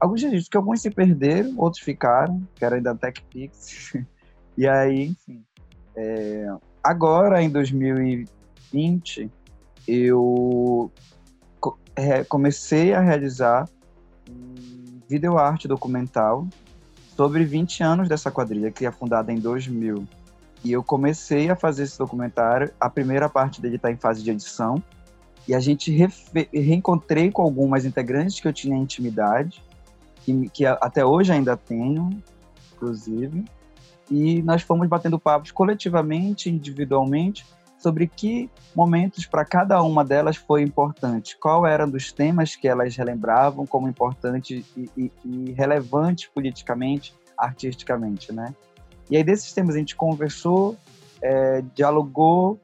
Alguns 0.00 0.22
registros 0.22 0.48
que 0.48 0.56
alguns 0.56 0.80
se 0.80 0.90
perderam, 0.90 1.54
outros 1.58 1.82
ficaram, 1.82 2.46
que 2.54 2.64
era 2.64 2.76
ainda 2.76 2.94
TechPix. 2.94 3.94
e 4.56 4.66
aí, 4.66 5.08
enfim. 5.08 5.44
É, 5.94 6.46
agora, 6.82 7.42
em 7.42 7.50
2020, 7.50 9.30
eu 9.88 10.90
comecei 12.28 12.92
a 12.92 13.00
realizar 13.00 13.66
videoarte 15.08 15.68
documental 15.68 16.46
sobre 17.16 17.44
20 17.44 17.82
anos 17.82 18.08
dessa 18.08 18.30
quadrilha, 18.30 18.70
que 18.70 18.84
é 18.84 18.92
fundada 18.92 19.32
em 19.32 19.38
2000. 19.38 20.06
E 20.64 20.72
eu 20.72 20.82
comecei 20.82 21.48
a 21.48 21.56
fazer 21.56 21.84
esse 21.84 21.98
documentário. 21.98 22.70
A 22.80 22.90
primeira 22.90 23.28
parte 23.28 23.60
dele 23.60 23.76
está 23.76 23.90
em 23.90 23.96
fase 23.96 24.22
de 24.22 24.30
edição. 24.30 24.82
E 25.48 25.54
a 25.54 25.60
gente 25.60 25.96
reencontrei 26.52 27.30
com 27.30 27.42
algumas 27.42 27.84
integrantes 27.84 28.40
que 28.40 28.48
eu 28.48 28.52
tinha 28.52 28.76
intimidade, 28.76 29.62
que, 30.24 30.48
que 30.50 30.66
até 30.66 31.04
hoje 31.04 31.32
ainda 31.32 31.56
tenho, 31.56 32.10
inclusive. 32.74 33.44
E 34.10 34.42
nós 34.42 34.62
fomos 34.62 34.88
batendo 34.88 35.18
papos 35.18 35.52
coletivamente, 35.52 36.50
individualmente, 36.50 37.46
sobre 37.86 38.08
que 38.08 38.50
momentos 38.74 39.26
para 39.26 39.44
cada 39.44 39.80
uma 39.80 40.04
delas 40.04 40.36
foi 40.36 40.60
importante, 40.60 41.38
qual 41.38 41.64
eram 41.64 41.88
dos 41.88 42.10
temas 42.10 42.56
que 42.56 42.66
elas 42.66 42.96
relembravam 42.96 43.64
como 43.64 43.86
importante 43.86 44.66
e, 44.76 44.90
e, 44.96 45.12
e 45.24 45.52
relevante 45.52 46.28
politicamente, 46.34 47.14
artisticamente, 47.38 48.32
né? 48.32 48.52
E 49.08 49.16
aí 49.16 49.22
desses 49.22 49.52
temas 49.52 49.76
a 49.76 49.78
gente 49.78 49.94
conversou, 49.94 50.76
é, 51.22 51.62
dialogou 51.76 52.60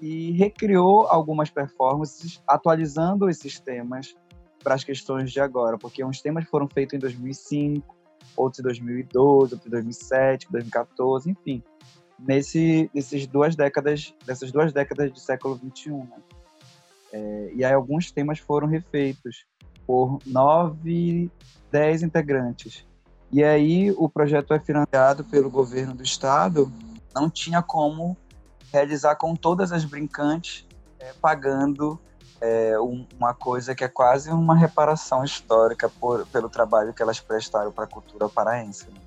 e 0.00 0.30
recriou 0.30 1.08
algumas 1.08 1.50
performances 1.50 2.40
atualizando 2.46 3.28
esses 3.28 3.58
temas 3.58 4.14
para 4.62 4.76
as 4.76 4.84
questões 4.84 5.32
de 5.32 5.40
agora, 5.40 5.76
porque 5.78 6.04
uns 6.04 6.20
temas 6.20 6.44
foram 6.44 6.68
feitos 6.68 6.94
em 6.94 7.00
2005, 7.00 7.96
outros 8.36 8.60
em 8.60 8.62
2012, 8.62 9.54
outros 9.54 9.66
em 9.66 9.70
2007, 9.70 10.46
2014, 10.48 11.28
enfim, 11.28 11.60
nesse, 12.26 12.90
nesses 12.94 13.26
duas 13.26 13.56
décadas, 13.56 14.14
dessas 14.24 14.52
duas 14.52 14.72
décadas 14.72 15.12
do 15.12 15.18
século 15.18 15.56
21. 15.56 15.98
Né? 15.98 16.16
É, 17.12 17.50
e 17.54 17.64
aí 17.64 17.72
alguns 17.72 18.10
temas 18.10 18.38
foram 18.38 18.68
refeitos 18.68 19.46
por 19.86 20.18
nove, 20.26 21.30
dez 21.70 22.02
integrantes. 22.02 22.86
E 23.32 23.42
aí 23.44 23.90
o 23.92 24.08
projeto 24.08 24.52
é 24.54 24.60
financiado 24.60 25.24
pelo 25.24 25.50
governo 25.50 25.94
do 25.94 26.02
estado, 26.02 26.70
não 27.14 27.30
tinha 27.30 27.62
como 27.62 28.16
realizar 28.72 29.16
com 29.16 29.34
todas 29.34 29.72
as 29.72 29.84
brincantes, 29.84 30.66
é, 30.98 31.12
pagando 31.20 31.98
é, 32.40 32.78
um, 32.80 33.06
uma 33.16 33.34
coisa 33.34 33.74
que 33.74 33.84
é 33.84 33.88
quase 33.88 34.30
uma 34.30 34.56
reparação 34.56 35.24
histórica 35.24 35.88
por, 35.88 36.26
pelo 36.28 36.48
trabalho 36.48 36.92
que 36.92 37.02
elas 37.02 37.20
prestaram 37.20 37.70
para 37.72 37.84
a 37.84 37.88
cultura 37.88 38.28
paraense. 38.28 38.86
Né? 38.88 39.00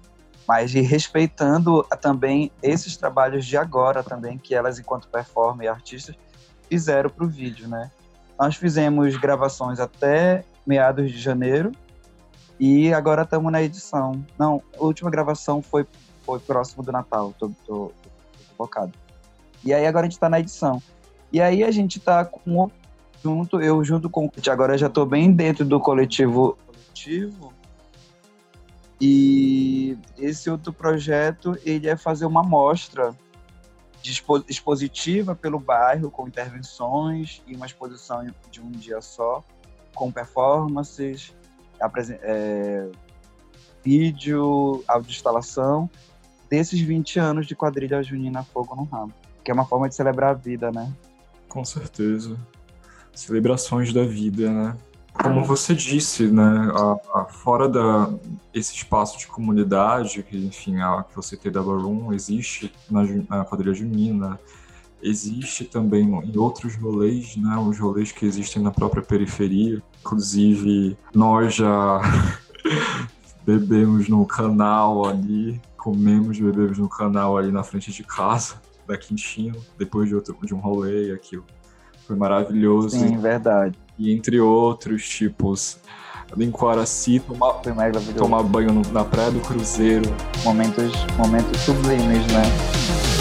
Mas 0.47 0.73
respeitando 0.73 1.83
também 2.01 2.51
esses 2.61 2.97
trabalhos 2.97 3.45
de 3.45 3.55
agora 3.55 4.03
também, 4.03 4.37
que 4.37 4.53
elas, 4.53 4.77
enquanto 4.77 5.07
performer 5.07 5.65
e 5.65 5.69
artistas, 5.69 6.15
fizeram 6.69 7.09
para 7.09 7.23
o 7.23 7.27
vídeo, 7.27 7.67
né? 7.67 7.89
Nós 8.37 8.55
fizemos 8.55 9.15
gravações 9.15 9.79
até 9.79 10.43
meados 10.65 11.11
de 11.11 11.17
janeiro 11.17 11.71
e 12.59 12.93
agora 12.93 13.21
estamos 13.21 13.51
na 13.51 13.61
edição. 13.61 14.23
Não, 14.37 14.61
a 14.77 14.83
última 14.83 15.09
gravação 15.09 15.61
foi, 15.61 15.85
foi 16.25 16.39
próximo 16.39 16.83
do 16.83 16.91
Natal, 16.91 17.33
tô, 17.39 17.49
tô, 17.65 17.87
tô 17.87 17.93
focado. 18.57 18.91
E 19.63 19.73
aí 19.73 19.85
agora 19.85 20.05
a 20.05 20.09
gente 20.09 20.17
está 20.17 20.29
na 20.29 20.39
edição. 20.39 20.81
E 21.31 21.41
aí 21.41 21.63
a 21.63 21.71
gente 21.71 21.99
está 21.99 22.29
junto, 23.23 23.61
eu 23.61 23.83
junto 23.83 24.09
com 24.09 24.29
agora 24.49 24.77
já 24.77 24.87
estou 24.87 25.05
bem 25.05 25.31
dentro 25.31 25.63
do 25.63 25.79
coletivo 25.79 26.57
coletivo. 26.93 27.53
E 28.99 29.97
esse 30.17 30.49
outro 30.49 30.71
projeto, 30.71 31.57
ele 31.63 31.89
é 31.89 31.97
fazer 31.97 32.25
uma 32.25 32.43
mostra 32.43 33.15
expositiva 34.49 35.33
pelo 35.33 35.59
bairro 35.59 36.11
com 36.11 36.27
intervenções 36.27 37.41
e 37.47 37.55
uma 37.55 37.65
exposição 37.65 38.25
de 38.51 38.61
um 38.61 38.69
dia 38.69 39.01
só 39.01 39.43
com 39.95 40.11
performances, 40.11 41.33
é, 42.21 42.89
vídeo, 43.83 44.83
instalação 45.07 45.89
desses 46.49 46.79
20 46.79 47.19
anos 47.19 47.47
de 47.47 47.55
quadrilha 47.55 48.03
junina 48.03 48.43
Fogo 48.43 48.75
no 48.75 48.83
Ramo 48.83 49.13
que 49.43 49.51
é 49.51 49.53
uma 49.53 49.65
forma 49.65 49.89
de 49.89 49.95
celebrar 49.95 50.31
a 50.31 50.33
vida, 50.33 50.71
né? 50.71 50.91
Com 51.49 51.65
certeza. 51.65 52.39
Celebrações 53.13 53.93
da 53.93 54.03
vida, 54.03 54.51
né? 54.51 54.77
Como 55.13 55.43
você 55.43 55.75
disse, 55.75 56.27
né, 56.27 56.71
a, 56.73 57.19
a, 57.19 57.25
fora 57.25 57.69
da, 57.69 58.09
esse 58.53 58.73
espaço 58.73 59.17
de 59.17 59.27
comunidade, 59.27 60.23
que 60.23 60.37
enfim, 60.37 60.81
a, 60.81 61.03
que 61.03 61.15
você 61.15 61.37
tem 61.37 61.51
da 61.51 61.61
Barum, 61.61 62.11
existe 62.11 62.73
na, 62.89 63.03
na 63.29 63.45
quadrilha 63.45 63.73
junina, 63.73 64.39
existe 65.01 65.65
também 65.65 66.03
em 66.03 66.37
outros 66.37 66.75
rolês, 66.75 67.35
né, 67.37 67.55
os 67.57 67.77
rolês 67.77 68.11
que 68.11 68.25
existem 68.25 68.61
na 68.61 68.71
própria 68.71 69.03
periferia. 69.03 69.83
Inclusive, 69.99 70.97
nós 71.13 71.53
já 71.53 72.01
bebemos 73.45 74.09
no 74.09 74.25
canal 74.25 75.05
ali, 75.05 75.61
comemos, 75.77 76.39
bebemos 76.39 76.79
no 76.79 76.89
canal 76.89 77.37
ali 77.37 77.51
na 77.51 77.63
frente 77.63 77.91
de 77.91 78.03
casa 78.03 78.55
da 78.87 78.97
Quintino, 78.97 79.61
depois 79.77 80.09
de, 80.09 80.15
outro, 80.15 80.35
de 80.43 80.55
um 80.55 80.59
rolê, 80.59 81.11
aquilo 81.11 81.45
foi 82.05 82.15
maravilhoso. 82.15 82.89
Sim, 82.89 83.17
verdade. 83.17 83.77
E 83.97 84.11
entre 84.11 84.39
outros 84.39 85.07
tipos, 85.07 85.77
em 86.37 86.49
Coaraci, 86.49 87.19
tomar, 87.19 87.61
tomar 88.17 88.43
banho 88.43 88.81
na 88.91 89.03
praia 89.03 89.31
do 89.31 89.39
Cruzeiro. 89.39 90.09
Momentos, 90.43 90.91
momentos 91.17 91.59
sublimes, 91.61 92.25
né? 92.27 93.12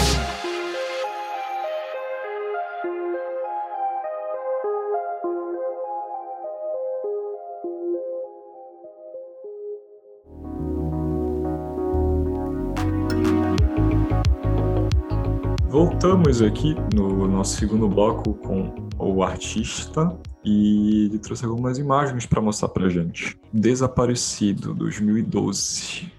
Voltamos 16.03 16.41
aqui 16.41 16.75
no 16.93 17.29
nosso 17.29 17.55
segundo 17.55 17.87
bloco 17.87 18.33
com 18.33 18.75
o 18.99 19.23
artista 19.23 20.13
e 20.43 21.05
ele 21.05 21.17
trouxe 21.17 21.45
algumas 21.45 21.77
imagens 21.77 22.25
para 22.25 22.41
mostrar 22.41 22.67
para 22.67 22.89
gente. 22.89 23.39
Desaparecido, 23.53 24.73
2012. 24.73 26.11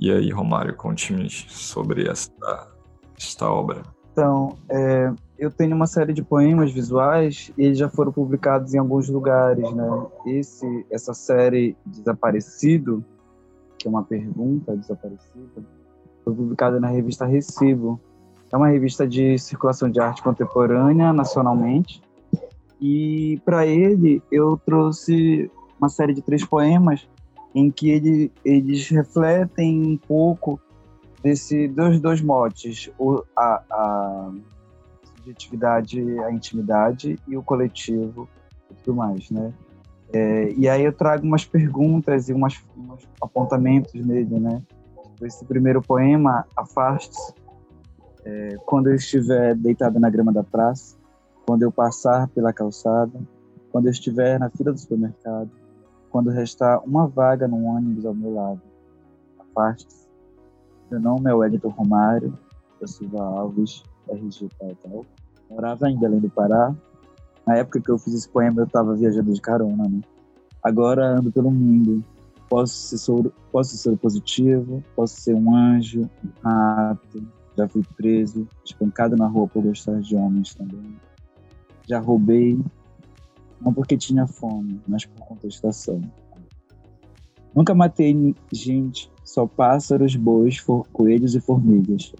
E 0.00 0.10
aí, 0.10 0.30
Romário, 0.30 0.74
conte-me 0.74 1.28
sobre 1.28 2.08
esta, 2.08 2.68
esta 3.18 3.50
obra. 3.50 3.82
Então, 4.12 4.56
é, 4.70 5.12
eu 5.38 5.50
tenho 5.50 5.76
uma 5.76 5.86
série 5.86 6.14
de 6.14 6.22
poemas 6.22 6.72
visuais 6.72 7.52
e 7.58 7.66
eles 7.66 7.76
já 7.76 7.90
foram 7.90 8.10
publicados 8.10 8.72
em 8.72 8.78
alguns 8.78 9.10
lugares, 9.10 9.70
né? 9.72 10.06
Esse, 10.24 10.86
essa 10.90 11.12
série 11.12 11.76
Desaparecido, 11.84 13.04
que 13.78 13.86
é 13.86 13.90
uma 13.90 14.04
pergunta 14.04 14.74
desaparecida, 14.74 15.62
foi 16.24 16.34
publicada 16.34 16.80
na 16.80 16.88
revista 16.88 17.26
Recibo. 17.26 18.00
É 18.52 18.56
uma 18.56 18.68
revista 18.68 19.06
de 19.06 19.38
circulação 19.38 19.90
de 19.90 20.00
arte 20.00 20.22
contemporânea 20.22 21.12
nacionalmente 21.12 22.02
e 22.80 23.40
para 23.44 23.66
ele 23.66 24.22
eu 24.30 24.60
trouxe 24.64 25.50
uma 25.78 25.88
série 25.88 26.14
de 26.14 26.22
três 26.22 26.44
poemas 26.44 27.08
em 27.54 27.70
que 27.70 27.90
ele, 27.90 28.32
eles 28.44 28.88
refletem 28.88 29.82
um 29.86 29.96
pouco 29.96 30.60
desse 31.22 31.66
dos 31.68 31.98
dois 32.00 32.20
motes, 32.20 32.90
o, 32.98 33.22
a, 33.36 33.62
a 33.70 34.30
subjetividade, 35.16 36.00
a 36.20 36.30
intimidade 36.30 37.18
e 37.26 37.36
o 37.36 37.42
coletivo 37.42 38.28
e 38.70 38.74
tudo 38.74 38.96
mais, 38.96 39.30
né? 39.30 39.52
É, 40.12 40.52
e 40.52 40.68
aí 40.68 40.84
eu 40.84 40.92
trago 40.92 41.26
umas 41.26 41.44
perguntas 41.44 42.28
e 42.28 42.32
umas, 42.32 42.62
uns 42.76 43.08
apontamentos 43.20 43.92
nele, 43.94 44.38
né? 44.38 44.62
Esse 45.20 45.44
primeiro 45.44 45.82
poema, 45.82 46.46
Afaste-se, 46.54 47.34
é, 48.26 48.56
quando 48.66 48.88
eu 48.88 48.96
estiver 48.96 49.54
deitado 49.54 50.00
na 50.00 50.10
grama 50.10 50.32
da 50.32 50.42
praça, 50.42 50.96
quando 51.46 51.62
eu 51.62 51.70
passar 51.70 52.26
pela 52.28 52.52
calçada, 52.52 53.12
quando 53.70 53.86
eu 53.86 53.92
estiver 53.92 54.38
na 54.40 54.50
fila 54.50 54.72
do 54.72 54.80
supermercado, 54.80 55.48
quando 56.10 56.30
restar 56.30 56.82
uma 56.84 57.06
vaga 57.06 57.46
num 57.46 57.66
ônibus 57.66 58.04
ao 58.04 58.14
meu 58.14 58.34
lado. 58.34 58.60
Afaste-se. 59.38 60.08
Meu 60.90 61.00
nome 61.00 61.30
é 61.30 61.34
Wellington 61.34 61.68
Romário, 61.68 62.36
eu 62.80 62.88
Silva 62.88 63.22
Alves, 63.22 63.84
RG 64.08 64.48
tal, 64.58 65.06
Morava 65.48 65.88
em 65.88 65.96
Belém 65.96 66.18
do 66.18 66.28
Pará. 66.28 66.74
Na 67.46 67.56
época 67.56 67.80
que 67.80 67.90
eu 67.90 67.98
fiz 67.98 68.12
esse 68.12 68.28
poema, 68.28 68.62
eu 68.62 68.66
estava 68.66 68.94
viajando 68.94 69.32
de 69.32 69.40
carona, 69.40 69.88
né? 69.88 70.00
Agora 70.60 71.06
ando 71.06 71.30
pelo 71.30 71.50
mundo. 71.50 72.02
Posso 72.48 72.98
ser, 72.98 73.32
posso 73.52 73.76
ser 73.76 73.96
positivo, 73.98 74.82
posso 74.96 75.20
ser 75.20 75.34
um 75.34 75.54
anjo, 75.54 76.02
um 76.24 76.48
rato. 76.48 77.35
Já 77.56 77.68
fui 77.68 77.82
preso, 77.96 78.46
espancado 78.64 79.16
na 79.16 79.26
rua 79.26 79.48
por 79.48 79.62
gostar 79.62 80.00
de 80.00 80.14
homens 80.14 80.54
também 80.54 80.96
já 81.86 82.00
roubei, 82.00 82.58
não 83.60 83.72
porque 83.72 83.96
tinha 83.96 84.26
fome, 84.26 84.80
mas 84.86 85.04
por 85.06 85.24
contestação. 85.24 86.00
Nunca 87.54 87.74
matei 87.74 88.34
gente, 88.52 89.10
só 89.24 89.46
pássaros, 89.46 90.14
bois, 90.16 90.60
coelhos 90.92 91.34
e 91.34 91.40
formigas, 91.40 92.12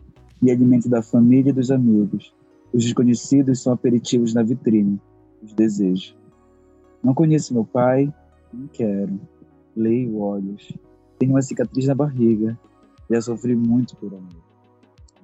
e 0.42 0.50
alimento 0.50 0.88
da 0.88 1.02
família 1.02 1.50
e 1.50 1.52
dos 1.52 1.70
amigos. 1.70 2.32
Os 2.72 2.84
desconhecidos 2.84 3.60
são 3.60 3.72
aperitivos 3.72 4.32
na 4.32 4.42
vitrine, 4.42 5.00
os 5.42 5.52
desejos. 5.52 6.16
Não 7.02 7.12
conheço 7.12 7.52
meu 7.52 7.64
pai, 7.64 8.12
não 8.52 8.66
quero. 8.68 9.20
Leio 9.76 10.18
olhos. 10.18 10.72
Tenho 11.18 11.32
uma 11.32 11.42
cicatriz 11.42 11.86
na 11.86 11.94
barriga. 11.94 12.58
Já 13.10 13.20
sofri 13.20 13.54
muito 13.54 13.94
por 13.96 14.08
amor. 14.14 14.45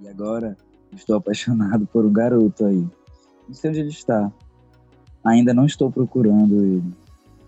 E 0.02 0.08
agora 0.08 0.56
estou 0.92 1.16
apaixonado 1.16 1.86
por 1.86 2.04
um 2.04 2.12
garoto 2.12 2.66
aí. 2.66 2.84
Não 3.46 3.54
sei 3.54 3.70
onde 3.70 3.80
ele 3.80 3.88
está. 3.90 4.32
Ainda 5.24 5.54
não 5.54 5.64
estou 5.64 5.92
procurando 5.92 6.56
ele. 6.56 6.94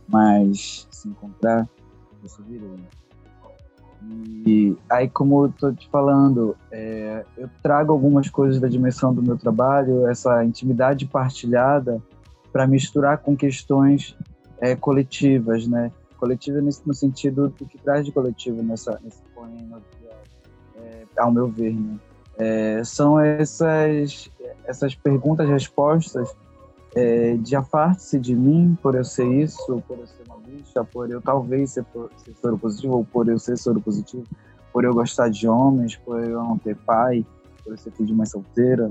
Mas 0.07 0.87
se 0.91 1.09
encontrar, 1.09 1.69
eu 2.23 2.29
subirei. 2.29 2.77
E 4.47 4.77
aí, 4.89 5.09
como 5.09 5.47
eu 5.47 5.53
tô 5.53 5.73
te 5.73 5.89
falando, 5.89 6.57
é, 6.71 7.25
eu 7.37 7.51
trago 7.63 7.93
algumas 7.93 8.29
coisas 8.31 8.61
da 8.61 8.69
dimensão 8.69 9.13
do 9.13 9.23
meu 9.23 9.37
trabalho, 9.37 10.07
essa 10.07 10.45
intimidade 10.45 11.07
partilhada, 11.07 12.01
para 12.53 12.67
misturar 12.67 13.19
com 13.19 13.35
questões 13.35 14.17
é, 14.61 14.77
coletivas, 14.77 15.67
né? 15.67 15.91
Coletiva 16.19 16.61
no 16.61 16.95
sentido 16.95 17.49
do 17.49 17.67
que 17.67 17.79
traz 17.79 18.05
de 18.05 18.13
coletivo 18.13 18.63
nessa, 18.63 19.01
nesse 19.03 19.23
poema, 19.35 19.83
é, 20.77 21.05
ao 21.17 21.33
meu 21.33 21.49
ver, 21.49 21.75
né? 21.75 21.99
É, 22.37 22.83
são 22.85 23.19
essas 23.19 24.31
essas 24.67 24.95
perguntas-respostas 24.95 26.35
é, 26.95 27.37
de 27.37 27.57
afaste-se 27.57 28.19
de 28.19 28.35
mim 28.35 28.77
por 28.83 28.95
eu 28.95 29.05
ser 29.05 29.27
isso, 29.27 29.83
por 29.87 29.99
eu 29.99 30.07
ser 30.07 30.23
uma 30.29 30.39
bicha, 30.39 30.85
por 30.85 31.11
eu 31.11 31.21
talvez 31.21 31.73
ser, 31.73 31.85
ser 32.17 32.35
soro 32.41 32.57
positivo, 32.57 32.95
ou 32.95 33.05
por 33.05 33.29
eu 33.29 33.39
ser 33.39 33.59
soro 33.59 33.81
positivo, 33.81 34.25
por 34.73 34.85
eu 34.85 34.95
gostar 34.95 35.29
de 35.29 35.49
homens, 35.49 35.97
por 35.97 36.23
eu 36.23 36.43
não 36.43 36.57
ter 36.57 36.77
pai, 36.77 37.27
por 37.63 37.73
eu 37.73 37.79
ser 37.79 37.91
filho 37.93 38.07
de 38.07 38.15
mãe 38.15 38.27
solteira. 38.27 38.89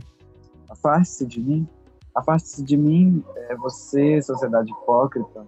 Afaste-se 0.70 1.26
de 1.26 1.42
mim. 1.42 1.68
Afaste-se 2.14 2.64
de 2.64 2.78
mim, 2.78 3.24
é 3.50 3.56
você, 3.56 4.22
sociedade 4.22 4.72
hipócrita. 4.72 5.46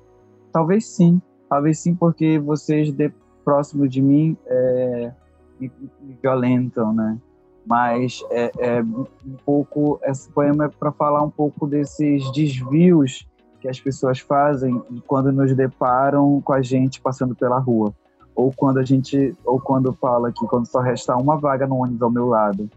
Talvez 0.52 0.88
sim, 0.88 1.22
talvez 1.48 1.78
sim, 1.80 1.94
porque 1.94 2.40
vocês 2.40 2.92
de 2.92 3.14
próximo 3.44 3.88
de 3.88 4.02
mim 4.02 4.36
é, 4.48 5.12
me, 5.60 5.72
me 6.02 6.18
violentam, 6.22 6.92
né? 6.92 7.20
Mas 7.66 8.24
é, 8.30 8.52
é 8.58 8.82
um 8.82 9.36
pouco 9.46 10.00
esse 10.04 10.30
poema 10.30 10.66
é 10.66 10.68
para 10.70 10.92
falar 10.92 11.24
um 11.24 11.30
pouco 11.30 11.66
desses 11.68 12.32
desvios 12.32 13.28
que 13.60 13.68
as 13.68 13.80
pessoas 13.80 14.20
fazem 14.20 14.82
quando 15.08 15.32
nos 15.32 15.54
deparam 15.56 16.40
com 16.42 16.54
a 16.54 16.62
gente 16.62 17.02
passando 17.02 17.36
pela 17.36 17.58
rua. 17.58 17.94
Ou 18.36 18.54
quando 18.56 18.78
a 18.78 18.84
gente 18.84 19.36
ou 19.44 19.60
quando 19.60 19.94
fala 19.94 20.32
que 20.32 20.46
quando 20.46 20.68
só 20.68 20.80
resta 20.82 21.16
uma 21.16 21.38
vaga 21.38 21.66
no 21.66 21.78
ônibus 21.78 22.02
ao 22.02 22.12
meu 22.12 22.28
lado 22.28 22.70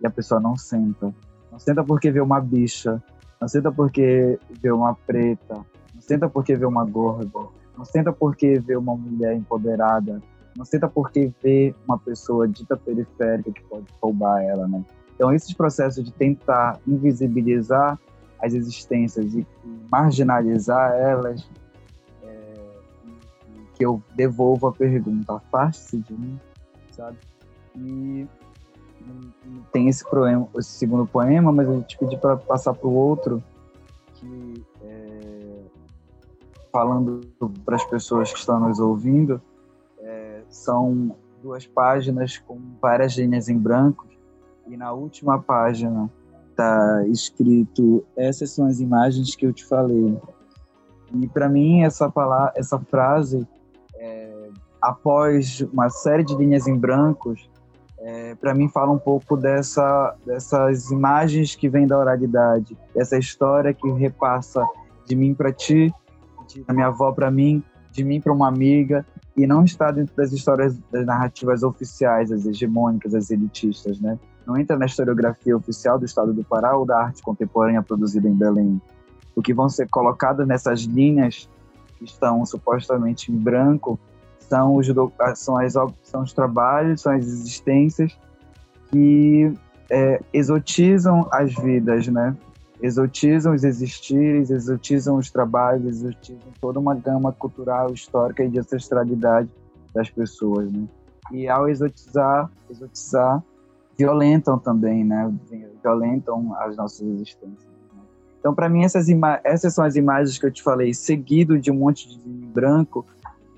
e 0.00 0.06
a 0.06 0.10
pessoa 0.10 0.40
não 0.40 0.56
senta. 0.56 1.14
Não 1.52 1.58
senta 1.58 1.84
porque 1.84 2.10
vê 2.10 2.20
uma 2.20 2.40
bicha 2.40 3.02
não 3.40 3.48
senta 3.48 3.70
porque 3.70 4.38
vê 4.60 4.72
uma 4.72 4.94
preta 4.94 5.54
não 5.94 6.00
senta 6.00 6.28
porque 6.28 6.56
vê 6.56 6.64
uma 6.64 6.84
gorda 6.84 7.40
não 7.76 7.84
senta 7.84 8.12
porque 8.12 8.58
vê 8.58 8.74
uma 8.74 8.96
mulher 8.96 9.34
empoderada 9.36 10.22
não 10.56 10.64
senta 10.64 10.88
porque 10.88 11.32
vê 11.42 11.74
uma 11.86 11.98
pessoa 11.98 12.46
dita 12.46 12.76
periférica 12.76 13.52
que 13.52 13.62
pode 13.64 13.86
roubar 14.00 14.42
ela, 14.42 14.68
né? 14.68 14.84
Então, 15.14 15.32
esses 15.32 15.52
processos 15.52 16.04
de 16.04 16.12
tentar 16.12 16.78
invisibilizar 16.86 17.98
as 18.40 18.52
existências 18.52 19.34
e 19.34 19.46
marginalizar 19.90 20.92
elas, 20.92 21.48
é, 22.22 22.54
que 23.74 23.84
eu 23.84 24.02
devolvo 24.14 24.66
a 24.66 24.72
pergunta, 24.72 25.34
afaste-se 25.34 25.98
de 25.98 26.12
mim, 26.12 26.38
sabe? 26.90 27.16
E 27.76 28.26
tem 29.72 29.88
esse, 29.88 30.04
poema, 30.08 30.48
esse 30.56 30.70
segundo 30.70 31.06
poema, 31.06 31.52
mas 31.52 31.66
eu 31.66 31.82
te 31.82 31.98
pedi 31.98 32.16
para 32.16 32.36
passar 32.36 32.74
para 32.74 32.86
o 32.86 32.94
outro, 32.94 33.42
que 34.14 34.64
é, 34.82 35.62
falando 36.72 37.20
para 37.64 37.76
as 37.76 37.84
pessoas 37.84 38.32
que 38.32 38.38
estão 38.38 38.60
nos 38.60 38.78
ouvindo, 38.78 39.40
são 40.54 41.16
duas 41.42 41.66
páginas 41.66 42.38
com 42.38 42.58
várias 42.80 43.16
linhas 43.16 43.48
em 43.48 43.58
branco 43.58 44.06
e 44.66 44.76
na 44.76 44.92
última 44.92 45.42
página 45.42 46.10
está 46.50 47.04
escrito 47.08 48.04
essas 48.16 48.50
são 48.50 48.66
as 48.66 48.80
imagens 48.80 49.34
que 49.34 49.44
eu 49.44 49.52
te 49.52 49.64
falei. 49.64 50.16
E 51.12 51.28
para 51.28 51.48
mim 51.48 51.82
essa 51.82 52.08
palavra, 52.08 52.52
essa 52.56 52.78
frase, 52.78 53.46
é, 53.96 54.48
após 54.80 55.60
uma 55.72 55.90
série 55.90 56.22
de 56.22 56.34
linhas 56.34 56.66
em 56.66 56.78
brancos, 56.78 57.50
é, 57.98 58.34
para 58.36 58.54
mim 58.54 58.68
fala 58.68 58.92
um 58.92 58.98
pouco 58.98 59.36
dessa, 59.36 60.14
dessas 60.24 60.90
imagens 60.90 61.54
que 61.54 61.68
vêm 61.68 61.86
da 61.86 61.98
oralidade, 61.98 62.76
essa 62.94 63.18
história 63.18 63.74
que 63.74 63.90
repassa 63.90 64.64
de 65.06 65.16
mim 65.16 65.34
para 65.34 65.52
ti, 65.52 65.92
de, 66.46 66.62
da 66.62 66.72
minha 66.72 66.86
avó 66.86 67.12
para 67.12 67.30
mim, 67.30 67.62
de 67.90 68.04
mim 68.04 68.20
para 68.20 68.32
uma 68.32 68.48
amiga, 68.48 69.04
e 69.36 69.46
não 69.46 69.64
está 69.64 69.90
dentro 69.90 70.14
das 70.16 70.32
histórias, 70.32 70.78
das 70.90 71.04
narrativas 71.04 71.62
oficiais, 71.62 72.30
as 72.30 72.46
hegemônicas, 72.46 73.14
as 73.14 73.30
elitistas, 73.30 74.00
né? 74.00 74.18
Não 74.46 74.56
entra 74.56 74.76
na 74.76 74.86
historiografia 74.86 75.56
oficial 75.56 75.98
do 75.98 76.04
Estado 76.04 76.32
do 76.32 76.44
Pará 76.44 76.76
ou 76.76 76.86
da 76.86 76.98
arte 76.98 77.22
contemporânea 77.22 77.82
produzida 77.82 78.28
em 78.28 78.34
Belém. 78.34 78.80
O 79.34 79.42
que 79.42 79.52
vão 79.52 79.68
ser 79.68 79.88
colocadas 79.88 80.46
nessas 80.46 80.82
linhas 80.82 81.48
que 81.98 82.04
estão 82.04 82.44
supostamente 82.46 83.32
em 83.32 83.36
branco 83.36 83.98
são 84.38 84.76
os, 84.76 84.86
são, 85.36 85.56
as, 85.58 85.72
são 86.02 86.22
os 86.22 86.32
trabalhos, 86.32 87.00
são 87.00 87.12
as 87.12 87.24
existências 87.24 88.16
que 88.90 89.52
é, 89.90 90.20
exotizam 90.32 91.26
as 91.32 91.54
vidas, 91.54 92.06
né? 92.06 92.36
Exotizam 92.84 93.54
os 93.54 93.64
existires, 93.64 94.50
exotizam 94.50 95.16
os 95.16 95.30
trabalhos, 95.30 95.86
exotizam 95.86 96.52
toda 96.60 96.78
uma 96.78 96.94
gama 96.94 97.32
cultural, 97.32 97.90
histórica 97.94 98.44
e 98.44 98.48
de 98.50 98.58
ancestralidade 98.58 99.48
das 99.94 100.10
pessoas, 100.10 100.70
né? 100.70 100.86
E 101.32 101.48
ao 101.48 101.66
exotizar, 101.66 102.50
exotizar, 102.68 103.42
violentam 103.96 104.58
também, 104.58 105.02
né? 105.02 105.32
Violentam 105.82 106.54
as 106.56 106.76
nossas 106.76 107.00
existências. 107.08 107.64
Né? 107.64 108.02
Então, 108.38 108.54
para 108.54 108.68
mim, 108.68 108.84
essas, 108.84 109.06
essas 109.42 109.72
são 109.72 109.82
as 109.82 109.96
imagens 109.96 110.38
que 110.38 110.44
eu 110.44 110.52
te 110.52 110.62
falei, 110.62 110.92
seguido 110.92 111.58
de 111.58 111.70
um 111.70 111.76
monte 111.76 112.06
de 112.06 112.28
branco, 112.28 113.06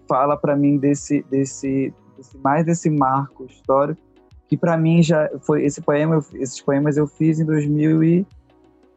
fala 0.08 0.36
para 0.36 0.54
mim 0.54 0.78
desse, 0.78 1.24
desse, 1.28 1.92
desse, 2.16 2.38
mais 2.38 2.64
desse 2.64 2.88
marco 2.88 3.44
histórico 3.44 4.00
que 4.48 4.56
para 4.56 4.76
mim 4.76 5.02
já 5.02 5.28
foi 5.40 5.64
esse 5.64 5.80
poema, 5.80 6.24
esses 6.34 6.60
poemas 6.60 6.96
eu 6.96 7.08
fiz 7.08 7.40
em 7.40 7.44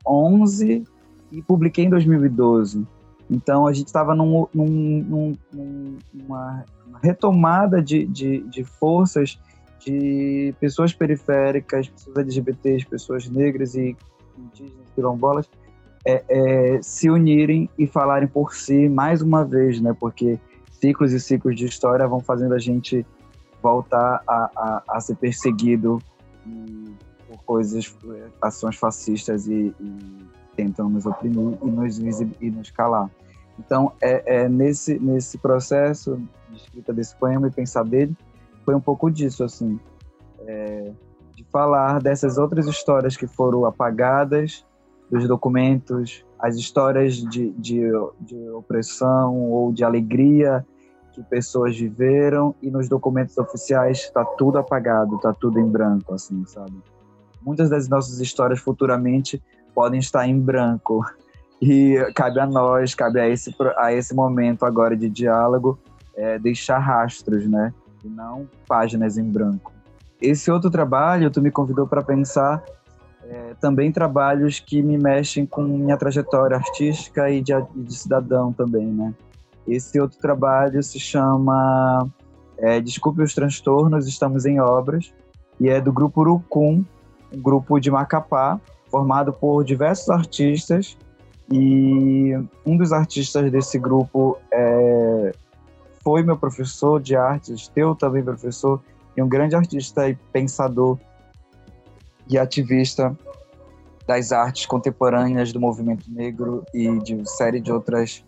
2011 0.10 0.84
e 1.32 1.41
publiquei 1.43 1.86
em 1.86 1.89
2012. 1.89 2.86
Então 3.30 3.67
a 3.67 3.74
gente 3.74 3.88
estava 3.88 4.15
num, 4.15 4.48
num, 4.54 5.36
num, 5.54 5.98
numa 6.12 6.65
retomada 7.02 7.82
de, 7.82 8.06
de, 8.08 8.41
de, 8.41 8.63
forças 8.63 9.39
de 9.80 10.54
pessoas 10.60 10.93
periféricas, 10.93 11.88
pessoas 11.88 12.17
LGBTs, 12.17 12.86
pessoas 12.88 13.30
negras 13.30 13.76
e 13.76 13.95
indígenas, 14.38 14.89
quilombolas, 14.95 15.50
é, 16.06 16.24
é, 16.28 16.82
se 16.82 17.10
unirem 17.10 17.69
e 17.78 17.86
falarem 17.86 18.28
por 18.28 18.54
si 18.56 18.89
mais 18.89 19.22
uma 19.22 19.45
vez, 19.45 19.80
né? 19.80 19.95
Porque 20.00 20.39
ciclos 20.72 21.13
e 21.13 21.19
ciclos 21.19 21.56
de 21.56 21.65
história 21.65 22.08
vão 22.08 22.19
fazendo 22.19 22.56
a 22.56 22.60
gente 22.60 23.06
voltar 23.62 24.24
a, 24.28 24.50
a, 24.56 24.84
a 24.89 25.02
ser 25.02 25.15
perseguido 25.15 26.02
coisas, 27.49 27.97
ações 28.39 28.75
fascistas 28.75 29.47
e, 29.47 29.73
e 29.79 30.25
tentam 30.55 30.88
nos 30.88 31.07
oprimir 31.07 31.57
e 31.63 31.71
nos, 31.71 31.97
e 31.97 32.51
nos 32.51 32.69
calar. 32.69 33.09
Então, 33.57 33.91
é, 33.99 34.43
é, 34.43 34.47
nesse, 34.47 34.99
nesse 34.99 35.39
processo 35.39 36.21
de 36.47 36.57
escrita 36.57 36.93
desse 36.93 37.15
poema 37.15 37.47
e 37.47 37.51
pensar 37.51 37.83
dele, 37.83 38.15
foi 38.63 38.75
um 38.75 38.79
pouco 38.79 39.09
disso, 39.09 39.43
assim, 39.43 39.79
é, 40.45 40.91
de 41.33 41.43
falar 41.45 41.99
dessas 41.99 42.38
outras 42.38 42.67
histórias 42.67 43.17
que 43.17 43.25
foram 43.25 43.65
apagadas 43.65 44.63
dos 45.09 45.27
documentos, 45.27 46.23
as 46.38 46.55
histórias 46.55 47.15
de, 47.15 47.49
de, 47.53 47.81
de 48.21 48.49
opressão 48.51 49.35
ou 49.49 49.73
de 49.73 49.83
alegria 49.83 50.63
que 51.13 51.23
pessoas 51.23 51.75
viveram 51.75 52.53
e 52.62 52.69
nos 52.69 52.88
documentos 52.88 53.35
oficiais 53.39 54.01
está 54.01 54.23
tudo 54.23 54.59
apagado, 54.59 55.15
está 55.15 55.33
tudo 55.33 55.59
em 55.59 55.67
branco, 55.67 56.13
assim, 56.13 56.45
sabe? 56.45 56.79
Muitas 57.41 57.69
das 57.69 57.88
nossas 57.88 58.19
histórias 58.19 58.60
futuramente 58.60 59.41
podem 59.73 59.99
estar 59.99 60.28
em 60.28 60.39
branco 60.39 61.06
e 61.62 61.95
cabe 62.15 62.39
a 62.39 62.45
nós, 62.45 62.95
cabe 62.95 63.19
a 63.19 63.28
esse 63.28 63.54
a 63.78 63.93
esse 63.93 64.13
momento 64.13 64.65
agora 64.65 64.95
de 64.95 65.10
diálogo 65.10 65.80
é, 66.15 66.38
deixar 66.39 66.80
rastros, 66.80 67.47
né? 67.47 67.73
E 68.04 68.08
não 68.08 68.47
páginas 68.67 69.17
em 69.17 69.23
branco. 69.23 69.71
Esse 70.21 70.52
outro 70.52 70.69
trabalho, 70.69 71.32
tu 71.32 71.41
me 71.41 71.52
convidou 71.52 71.88
para 71.88 72.02
pensar 72.02 72.63
é, 73.23 73.54
também 73.62 73.91
trabalhos 73.91 74.60
que 74.60 74.82
me 74.82 74.97
mexem 74.97 75.45
com 75.45 75.63
minha 75.63 75.97
trajetória 75.97 76.58
artística 76.58 77.30
e 77.30 77.41
de, 77.41 77.54
de 77.75 77.93
cidadão 77.93 78.52
também, 78.52 78.88
né? 78.88 79.13
Esse 79.67 79.99
outro 79.99 80.17
trabalho 80.17 80.82
se 80.82 80.99
chama 80.99 82.08
é, 82.58 82.82
Desculpe 82.82 83.21
os 83.21 83.34
Transtornos, 83.34 84.08
Estamos 84.08 84.45
em 84.45 84.60
Obras, 84.60 85.13
e 85.60 85.69
é 85.69 85.80
do 85.80 85.93
grupo 85.93 86.21
Urucum, 86.21 86.84
um 87.33 87.41
grupo 87.41 87.79
de 87.79 87.91
Macapá, 87.91 88.59
formado 88.89 89.31
por 89.33 89.63
diversos 89.63 90.09
artistas, 90.09 90.97
e 91.51 92.33
um 92.65 92.77
dos 92.77 92.91
artistas 92.91 93.51
desse 93.51 93.79
grupo 93.79 94.37
é, 94.51 95.31
foi 96.03 96.23
meu 96.23 96.37
professor 96.37 97.01
de 97.01 97.15
artes, 97.15 97.67
teu 97.67 97.95
também 97.95 98.23
professor, 98.23 98.81
e 99.17 99.21
um 99.21 99.27
grande 99.27 99.55
artista 99.55 100.07
e 100.07 100.15
pensador 100.31 100.97
e 102.27 102.37
ativista 102.37 103.17
das 104.07 104.31
artes 104.31 104.65
contemporâneas 104.65 105.51
do 105.51 105.59
movimento 105.59 106.11
negro 106.11 106.63
e 106.73 106.97
de 106.99 107.27
série 107.29 107.59
de 107.59 107.71
outras 107.71 108.23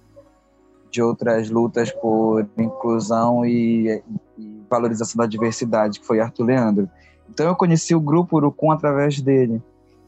de 0.91 1.01
outras 1.01 1.49
lutas 1.49 1.89
por 1.89 2.45
inclusão 2.57 3.45
e, 3.45 4.03
e, 4.37 4.61
valorização 4.69 5.19
da 5.19 5.25
diversidade, 5.25 6.01
que 6.01 6.05
foi 6.05 6.19
Arthur 6.19 6.43
Leandro. 6.43 6.89
Então 7.31 7.47
eu 7.47 7.55
conheci 7.55 7.95
o 7.95 8.01
grupo 8.01 8.35
Urucum 8.35 8.71
através 8.71 9.21
dele. 9.21 9.61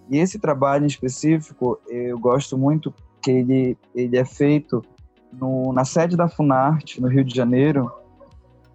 E 0.09 0.17
esse 0.17 0.37
trabalho 0.37 0.83
em 0.83 0.87
específico, 0.87 1.79
eu 1.87 2.19
gosto 2.19 2.57
muito 2.57 2.93
que 3.21 3.31
ele, 3.31 3.77
ele 3.95 4.17
é 4.17 4.25
feito 4.25 4.83
no, 5.31 5.71
na 5.71 5.85
sede 5.85 6.17
da 6.17 6.27
Funarte, 6.27 7.01
no 7.01 7.07
Rio 7.07 7.23
de 7.23 7.33
Janeiro, 7.33 7.89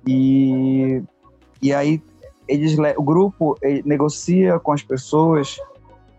e, 0.07 1.03
e 1.61 1.75
aí 1.75 2.03
eles, 2.49 2.75
o 2.97 3.03
grupo 3.03 3.59
negocia 3.85 4.59
com 4.59 4.73
as 4.73 4.83
pessoas, 4.83 5.59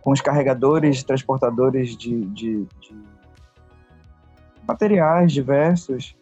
com 0.03 0.11
os 0.11 0.21
carregadores, 0.21 1.01
transportadores 1.01 1.97
de, 1.97 2.25
de, 2.25 2.67
de 2.79 2.95
materiais 4.67 5.31
diversos 5.31 6.15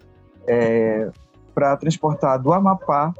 é, 0.47 1.11
para 1.53 1.75
transportar 1.75 2.41
do 2.41 2.53
Amapá 2.53 3.13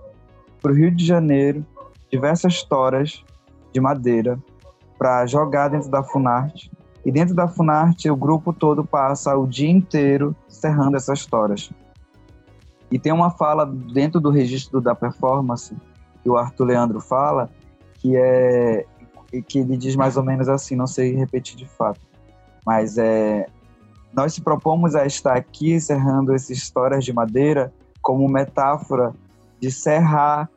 para 0.62 0.71
o 0.71 0.76
Rio 0.76 0.89
de 0.89 1.06
Janeiro 1.06 1.65
diversas 2.11 2.63
toras 2.63 3.23
de 3.73 3.79
madeira 3.79 4.39
para 4.97 5.25
jogar 5.25 5.69
dentro 5.69 5.89
da 5.89 6.03
Funarte. 6.03 6.71
E 7.05 7.11
dentro 7.11 7.33
da 7.35 7.47
Funarte, 7.47 8.09
o 8.09 8.15
grupo 8.15 8.51
todo 8.51 8.83
passa 8.83 9.35
o 9.35 9.47
dia 9.47 9.69
inteiro 9.69 10.35
serrando 10.47 10.97
essas 10.97 11.25
toras. 11.25 11.69
E 12.91 12.97
tem 12.97 13.11
uma 13.11 13.31
fala 13.31 13.65
dentro 13.65 14.19
do 14.19 14.29
registro 14.29 14.81
da 14.81 14.95
performance 14.95 15.75
que 16.23 16.29
o 16.29 16.37
Arthur 16.37 16.65
Leandro 16.65 16.99
fala, 16.99 17.49
que 17.95 18.15
é 18.15 18.85
que 19.45 19.59
ele 19.59 19.75
diz 19.75 19.95
mais 19.95 20.15
ou 20.15 20.23
menos 20.23 20.47
assim, 20.47 20.75
não 20.75 20.87
sei 20.87 21.13
repetir 21.13 21.57
de 21.57 21.65
fato, 21.65 21.99
mas 22.65 22.97
é 22.97 23.45
nós 24.13 24.33
se 24.33 24.41
propomos 24.41 24.95
a 24.95 25.05
estar 25.05 25.35
aqui 25.35 25.73
encerrando 25.73 26.33
essas 26.33 26.49
histórias 26.49 27.03
de 27.03 27.13
madeira 27.13 27.73
como 28.01 28.27
metáfora 28.27 29.13
de 29.59 29.69
serrar 29.69 30.49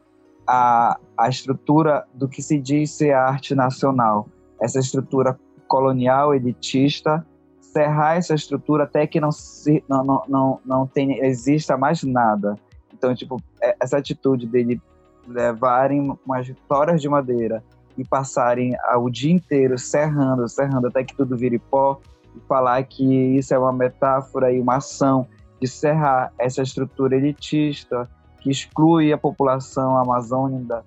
a, 0.46 0.98
a 1.16 1.28
estrutura 1.28 2.04
do 2.14 2.28
que 2.28 2.42
se 2.42 2.58
diz 2.58 2.90
ser 2.90 3.12
arte 3.12 3.54
nacional, 3.54 4.28
essa 4.60 4.78
estrutura 4.78 5.38
colonial, 5.66 6.34
elitista, 6.34 7.24
serrar 7.60 8.16
essa 8.16 8.34
estrutura 8.34 8.84
até 8.84 9.06
que 9.06 9.20
não, 9.20 9.30
se, 9.30 9.84
não, 9.88 10.04
não, 10.04 10.24
não, 10.28 10.60
não 10.64 10.90
exista 10.96 11.76
mais 11.76 12.02
nada. 12.02 12.56
Então, 12.92 13.14
tipo, 13.14 13.40
é, 13.62 13.76
essa 13.80 13.98
atitude 13.98 14.46
dele 14.46 14.80
levarem 15.26 16.16
umas 16.26 16.48
histórias 16.48 17.00
de 17.00 17.08
madeira 17.08 17.62
e 17.96 18.04
passarem 18.04 18.76
o 18.96 19.08
dia 19.08 19.32
inteiro 19.32 19.78
serrando, 19.78 20.48
serrando 20.48 20.88
até 20.88 21.04
que 21.04 21.14
tudo 21.14 21.36
vire 21.36 21.58
pó, 21.58 22.00
e 22.34 22.40
falar 22.48 22.82
que 22.84 23.04
isso 23.04 23.52
é 23.54 23.58
uma 23.58 23.72
metáfora 23.72 24.52
e 24.52 24.60
uma 24.60 24.76
ação 24.76 25.26
de 25.60 25.68
serrar 25.68 26.32
essa 26.38 26.62
estrutura 26.62 27.16
elitista 27.16 28.08
que 28.40 28.50
exclui 28.50 29.12
a 29.12 29.18
população 29.18 29.96
amazônica 29.96 30.84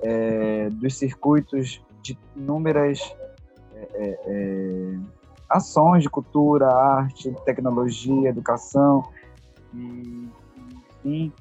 é, 0.00 0.68
dos 0.70 0.96
circuitos 0.96 1.80
de 2.02 2.18
inúmeras 2.36 3.00
é, 3.74 3.88
é, 3.94 4.20
é, 4.26 4.98
ações 5.48 6.02
de 6.02 6.10
cultura, 6.10 6.66
arte, 6.66 7.34
tecnologia, 7.44 8.28
educação 8.28 9.04
e, 9.74 10.28
enfim, 11.04 11.32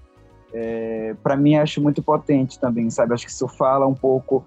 é, 0.53 1.15
para 1.21 1.35
mim 1.35 1.55
acho 1.55 1.81
muito 1.81 2.01
potente 2.01 2.59
também, 2.59 2.89
sabe? 2.89 3.13
Acho 3.13 3.25
que 3.25 3.31
isso 3.31 3.47
fala 3.47 3.85
um 3.85 3.93
pouco 3.93 4.45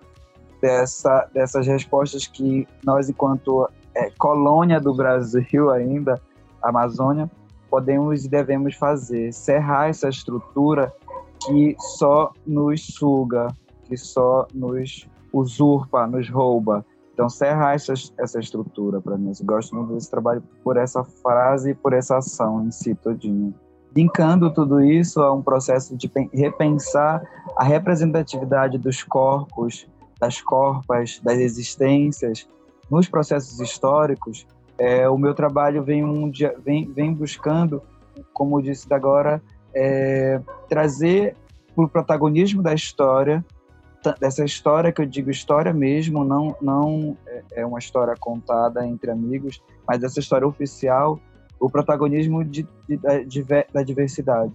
dessa, 0.60 1.28
dessas 1.32 1.66
respostas 1.66 2.26
que 2.26 2.66
nós, 2.84 3.08
enquanto 3.08 3.68
é, 3.94 4.10
colônia 4.18 4.80
do 4.80 4.94
Brasil 4.94 5.70
ainda, 5.72 6.20
Amazônia, 6.62 7.30
podemos 7.70 8.24
e 8.24 8.28
devemos 8.28 8.74
fazer, 8.74 9.32
serrar 9.32 9.88
essa 9.88 10.08
estrutura 10.08 10.92
que 11.40 11.76
só 11.78 12.32
nos 12.46 12.86
suga, 12.86 13.48
que 13.84 13.96
só 13.96 14.46
nos 14.54 15.08
usurpa, 15.32 16.06
nos 16.06 16.28
rouba. 16.28 16.84
Então, 17.12 17.28
serrar 17.28 17.74
essa, 17.74 17.94
essa 18.18 18.38
estrutura 18.38 19.00
para 19.00 19.16
mim. 19.16 19.32
Eu 19.38 19.46
gosto 19.46 19.74
muito 19.74 19.94
desse 19.94 20.10
trabalho 20.10 20.42
por 20.62 20.76
essa 20.76 21.02
frase 21.02 21.70
e 21.70 21.74
por 21.74 21.92
essa 21.92 22.18
ação 22.18 22.64
em 22.64 22.70
si 22.70 22.94
todinho. 22.94 23.52
Linkando 23.94 24.52
tudo 24.52 24.80
isso 24.80 25.20
a 25.20 25.32
um 25.32 25.42
processo 25.42 25.96
de 25.96 26.10
repensar 26.32 27.22
a 27.56 27.64
representatividade 27.64 28.78
dos 28.78 29.02
corpos, 29.02 29.88
das 30.20 30.40
corpas, 30.40 31.20
das 31.24 31.38
existências, 31.38 32.48
nos 32.90 33.08
processos 33.08 33.58
históricos, 33.58 34.46
é, 34.78 35.08
o 35.08 35.18
meu 35.18 35.34
trabalho 35.34 35.82
vem, 35.82 36.04
um, 36.04 36.30
vem, 36.64 36.92
vem 36.92 37.12
buscando 37.12 37.82
como 38.32 38.62
disse 38.62 38.92
agora, 38.92 39.42
é, 39.74 40.40
trazer 40.68 41.36
para 41.74 41.84
o 41.84 41.88
protagonismo 41.88 42.62
da 42.62 42.74
história, 42.74 43.44
dessa 44.20 44.44
história 44.44 44.92
que 44.92 45.00
eu 45.00 45.06
digo 45.06 45.30
história 45.30 45.72
mesmo, 45.72 46.24
não, 46.24 46.56
não 46.60 47.16
é, 47.26 47.42
é 47.56 47.66
uma 47.66 47.78
história 47.78 48.14
contada 48.18 48.86
entre 48.86 49.10
amigos, 49.10 49.62
mas 49.86 50.00
dessa 50.00 50.20
história 50.20 50.46
oficial, 50.46 51.20
o 51.60 51.68
protagonismo 51.68 52.44
de, 52.44 52.66
de, 52.88 53.24
de, 53.26 53.44
da 53.72 53.82
diversidade. 53.82 54.54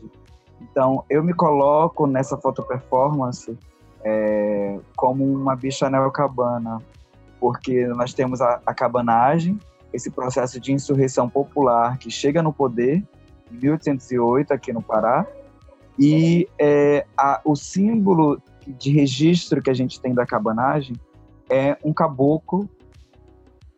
Então, 0.61 1.03
eu 1.09 1.23
me 1.23 1.33
coloco 1.33 2.07
nessa 2.07 2.37
foto 2.37 2.63
performance 2.63 3.57
é, 4.03 4.79
como 4.95 5.23
uma 5.23 5.55
bicha 5.55 5.89
neocabana, 5.89 6.81
porque 7.39 7.85
nós 7.87 8.13
temos 8.13 8.41
a, 8.41 8.61
a 8.65 8.73
cabanagem, 8.73 9.59
esse 9.91 10.09
processo 10.09 10.59
de 10.59 10.71
insurreição 10.71 11.29
popular 11.29 11.97
que 11.97 12.09
chega 12.09 12.41
no 12.41 12.51
poder 12.51 13.03
em 13.53 13.57
1808 13.57 14.53
aqui 14.53 14.73
no 14.73 14.81
Pará, 14.81 15.25
e 15.97 16.47
é, 16.59 17.05
a, 17.15 17.41
o 17.45 17.55
símbolo 17.55 18.41
de 18.67 18.91
registro 18.91 19.61
que 19.61 19.69
a 19.69 19.73
gente 19.73 20.01
tem 20.01 20.13
da 20.13 20.25
cabanagem 20.25 20.95
é 21.49 21.77
um 21.83 21.93
caboclo 21.93 22.67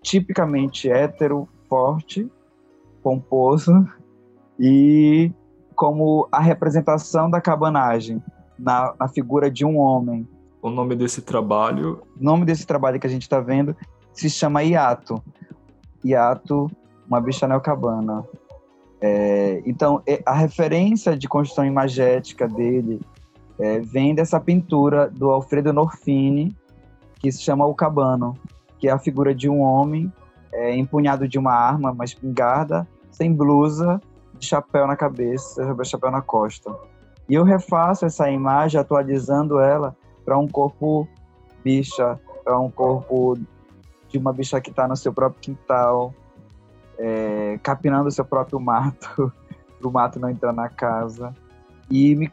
tipicamente 0.02 0.90
hétero, 0.90 1.48
forte, 1.68 2.30
pomposo 3.02 3.88
e 4.60 5.32
como 5.76 6.28
a 6.32 6.40
representação 6.40 7.30
da 7.30 7.42
cabanagem 7.42 8.24
na, 8.58 8.94
na 9.00 9.08
figura 9.08 9.52
de 9.52 9.66
um 9.66 9.78
homem. 9.78 10.28
O 10.62 10.70
nome 10.70 10.96
desse 10.96 11.22
trabalho? 11.22 12.02
O 12.20 12.24
nome 12.24 12.46
desse 12.46 12.66
trabalho 12.66 13.00
que 13.00 13.08
a 13.08 13.10
gente 13.10 13.24
está 13.24 13.40
vendo 13.40 13.76
se 14.14 14.30
chama 14.30 14.64
Iato. 14.64 15.22
Iato, 16.04 16.72
uma 17.08 17.20
bicha 17.20 17.48
neocabana. 17.48 18.24
É, 19.02 19.62
então, 19.66 20.02
a 20.26 20.34
referência 20.34 21.18
de 21.18 21.28
construção 21.28 21.66
imagética 21.66 22.48
dele 22.48 23.02
é, 23.60 23.80
vem 23.80 24.16
dessa 24.16 24.40
pintura 24.40 25.10
do 25.10 25.30
Alfredo 25.30 25.72
Norfini, 25.72 26.56
que 27.20 27.32
se 27.32 27.42
chama 27.42 27.66
O 27.66 27.74
Cabano, 27.74 28.38
que 28.80 28.88
é 28.88 28.92
a 28.92 29.00
figura 29.00 29.34
de 29.34 29.50
um 29.50 29.62
homem 29.62 30.12
é, 30.52 30.76
empunhado 30.76 31.28
de 31.28 31.38
uma 31.38 31.54
arma, 31.54 31.92
uma 31.92 32.06
espingarda, 32.06 32.88
sem 33.12 33.34
blusa, 33.34 34.02
de 34.38 34.46
chapéu 34.46 34.86
na 34.88 34.96
cabeça, 34.96 35.76
chapéu 35.84 36.12
na 36.12 36.22
costa. 36.22 36.74
E 37.28 37.34
eu 37.34 37.44
refaço 37.44 38.06
essa 38.06 38.30
imagem 38.30 38.80
atualizando 38.80 39.60
ela 39.60 39.96
para 40.24 40.38
um 40.38 40.48
corpo 40.48 41.08
bicha, 41.64 42.20
para 42.44 42.60
um 42.60 42.70
corpo 42.70 43.38
de 44.10 44.18
uma 44.18 44.32
bicha 44.32 44.62
que 44.62 44.70
está 44.70 44.88
no 44.88 44.96
seu 44.96 45.12
próprio 45.12 45.42
quintal, 45.42 46.14
é, 46.98 47.60
capinando 47.62 48.12
seu 48.12 48.26
próprio 48.26 48.60
mato, 48.60 49.32
para 49.80 49.88
o 49.88 49.92
mato 49.92 50.20
não 50.20 50.30
entrar 50.30 50.54
na 50.54 50.70
casa. 50.70 51.34
E, 51.90 52.16
me, 52.16 52.30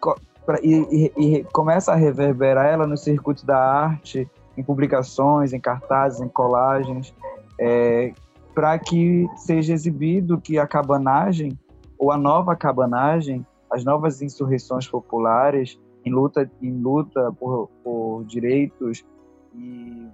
pra, 0.47 0.59
e, 0.63 1.11
e, 1.17 1.37
e, 1.37 1.45
começa 1.45 1.93
a 1.93 1.97
reverberar 1.97 2.67
ela 2.67 2.87
no 2.87 2.97
circuito 2.97 3.45
da 3.45 3.59
arte, 3.59 4.29
em 4.57 4.63
publicações, 4.63 5.53
em 5.53 5.61
cartazes, 5.61 6.21
em 6.21 6.29
colagens, 6.29 7.15
é, 7.59 8.13
para 8.55 8.79
que 8.79 9.27
seja 9.37 9.73
exibido 9.73 10.41
que 10.41 10.59
a 10.59 10.67
cabanagem, 10.67 11.59
ou 11.99 12.11
a 12.11 12.17
nova 12.17 12.55
cabanagem, 12.57 13.47
as 13.71 13.85
novas 13.85 14.21
insurreições 14.21 14.87
populares 14.87 15.79
em 16.05 16.13
luta, 16.13 16.51
em 16.61 16.73
luta 16.73 17.33
por, 17.33 17.71
por 17.83 18.25
direitos 18.25 19.05
e 19.55 20.09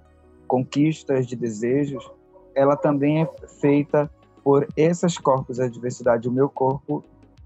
conquistas 0.47 1.27
de 1.27 1.35
desejos, 1.35 2.09
ela 2.55 2.75
também 2.75 3.21
é 3.21 3.29
feita 3.59 4.09
por 4.49 4.67
esses 4.75 5.15
corpos 5.15 5.57
da 5.57 5.67
diversidade. 5.67 6.27
O 6.27 6.31
meu 6.31 6.49
corpo, 6.49 7.03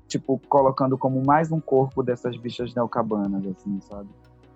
tipo, 0.07 0.39
colocando 0.47 0.97
como 0.97 1.21
mais 1.21 1.51
um 1.51 1.59
corpo 1.59 2.01
dessas 2.01 2.37
bichas 2.37 2.73
neocabanas, 2.73 3.45
assim, 3.45 3.81
sabe? 3.81 4.07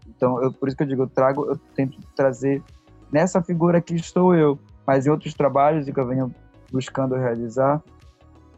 Então, 0.08 0.42
eu, 0.42 0.54
por 0.54 0.70
isso 0.70 0.78
que 0.78 0.84
eu 0.84 0.88
digo, 0.88 1.04
eu 1.04 1.10
trago, 1.10 1.46
eu 1.46 1.58
tento 1.76 2.00
trazer 2.16 2.64
nessa 3.12 3.44
figura 3.44 3.82
que 3.82 3.94
estou 3.96 4.34
eu, 4.34 4.58
mas 4.86 5.06
em 5.06 5.10
outros 5.10 5.34
trabalhos 5.34 5.90
que 5.90 6.00
eu 6.00 6.08
venho 6.08 6.34
buscando 6.72 7.16
realizar, 7.16 7.84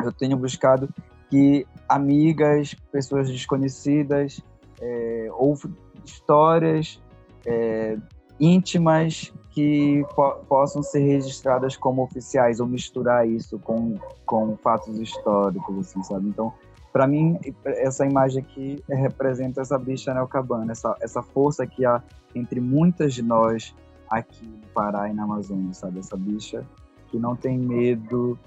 eu 0.03 0.11
tenho 0.11 0.37
buscado 0.37 0.87
que 1.27 1.65
amigas, 1.87 2.75
pessoas 2.91 3.27
desconhecidas, 3.27 4.39
é, 4.79 5.29
ou 5.31 5.57
histórias 6.05 7.01
é, 7.43 7.97
íntimas 8.39 9.33
que 9.59 10.05
po 10.15 10.35
possam 10.47 10.81
ser 10.81 10.99
registradas 10.99 11.75
como 11.75 12.01
oficiais 12.01 12.61
ou 12.61 12.67
misturar 12.67 13.27
isso 13.27 13.59
com, 13.59 13.95
com 14.25 14.55
fatos 14.55 14.97
históricos, 14.97 15.79
assim, 15.79 16.01
sabe? 16.01 16.29
Então, 16.29 16.53
para 16.93 17.05
mim, 17.05 17.37
essa 17.65 18.05
imagem 18.05 18.41
aqui 18.41 18.81
representa 18.87 19.59
essa 19.59 19.77
bicha 19.77 20.13
neocabana, 20.13 20.71
essa, 20.71 20.95
essa 21.01 21.21
força 21.21 21.67
que 21.67 21.85
há 21.85 22.01
entre 22.33 22.61
muitas 22.61 23.13
de 23.13 23.21
nós 23.21 23.75
aqui 24.09 24.45
no 24.45 24.67
Pará 24.73 25.09
e 25.09 25.13
na 25.13 25.23
Amazônia, 25.23 25.73
sabe? 25.73 25.99
Essa 25.99 26.15
bicha 26.15 26.65
que 27.07 27.19
não 27.19 27.35
tem 27.35 27.57
medo, 27.57 28.39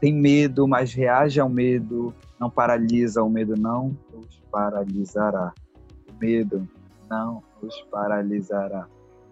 tem 0.00 0.14
medo, 0.14 0.68
mas 0.68 0.92
reage 0.92 1.40
ao 1.40 1.48
medo, 1.48 2.14
não 2.38 2.48
paralisa, 2.48 3.24
o 3.24 3.28
medo 3.28 3.56
não 3.56 3.96
os 4.14 4.40
paralisará. 4.52 5.52
O 6.08 6.24
medo 6.24 6.68
não 7.10 7.42
os 7.60 7.82
paralisará. 7.90 8.86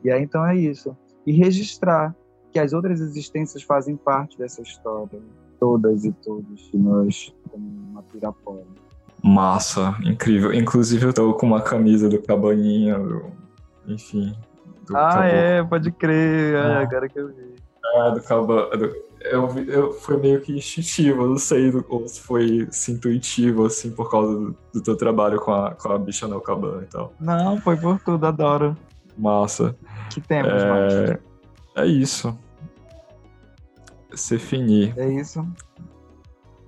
E 0.06 0.10
aí 0.10 0.22
então 0.22 0.46
é 0.46 0.56
isso. 0.56 0.96
E 1.26 1.32
registrar 1.32 2.14
que 2.52 2.60
as 2.60 2.72
outras 2.72 3.00
existências 3.00 3.62
fazem 3.64 3.96
parte 3.96 4.38
dessa 4.38 4.62
história. 4.62 5.20
Todas 5.58 6.04
e 6.04 6.12
todos 6.12 6.70
de 6.70 6.78
nós, 6.78 7.34
como 7.50 7.66
uma 7.90 8.02
pirapora. 8.02 8.62
Massa, 9.24 9.96
incrível. 10.04 10.52
Inclusive 10.52 11.06
eu 11.06 11.12
tô 11.12 11.34
com 11.34 11.46
uma 11.46 11.60
camisa 11.60 12.08
do 12.08 12.22
Cabaninha, 12.22 12.98
do... 12.98 13.32
enfim, 13.88 14.32
ah, 14.94 15.26
é, 15.26 15.64
pode 15.64 15.90
crer. 15.90 16.54
É, 16.54 16.76
agora 16.76 17.08
que 17.08 17.18
eu 17.18 17.28
vi. 17.28 17.54
Ah, 17.96 18.10
do 18.10 18.22
Caba. 18.22 18.70
Eu, 19.20 19.48
eu, 19.66 19.92
foi 19.94 20.18
meio 20.18 20.40
que 20.40 20.56
instintivo, 20.56 21.22
eu 21.22 21.30
não 21.30 21.38
sei 21.38 21.72
ou 21.88 22.06
se 22.06 22.20
foi 22.20 22.68
se 22.70 22.92
intuitivo, 22.92 23.66
assim, 23.66 23.90
por 23.90 24.08
causa 24.08 24.32
do, 24.32 24.56
do, 24.72 24.80
teu 24.80 24.96
trabalho 24.96 25.40
com 25.40 25.52
a, 25.52 25.74
com 25.74 25.90
a 25.90 25.98
bicha 25.98 26.28
no 26.28 26.40
Caban 26.40 26.82
e 26.82 26.86
tal. 26.86 27.12
Não, 27.18 27.60
foi 27.60 27.76
por 27.76 27.98
tudo, 27.98 28.24
adoro. 28.24 28.76
Massa. 29.16 29.76
Que 30.10 30.20
temos, 30.20 30.52
é... 30.52 31.18
É 31.76 31.86
isso. 31.86 32.36
Se 34.14 34.38
finir. 34.38 34.94
É 34.96 35.08
isso. 35.08 35.46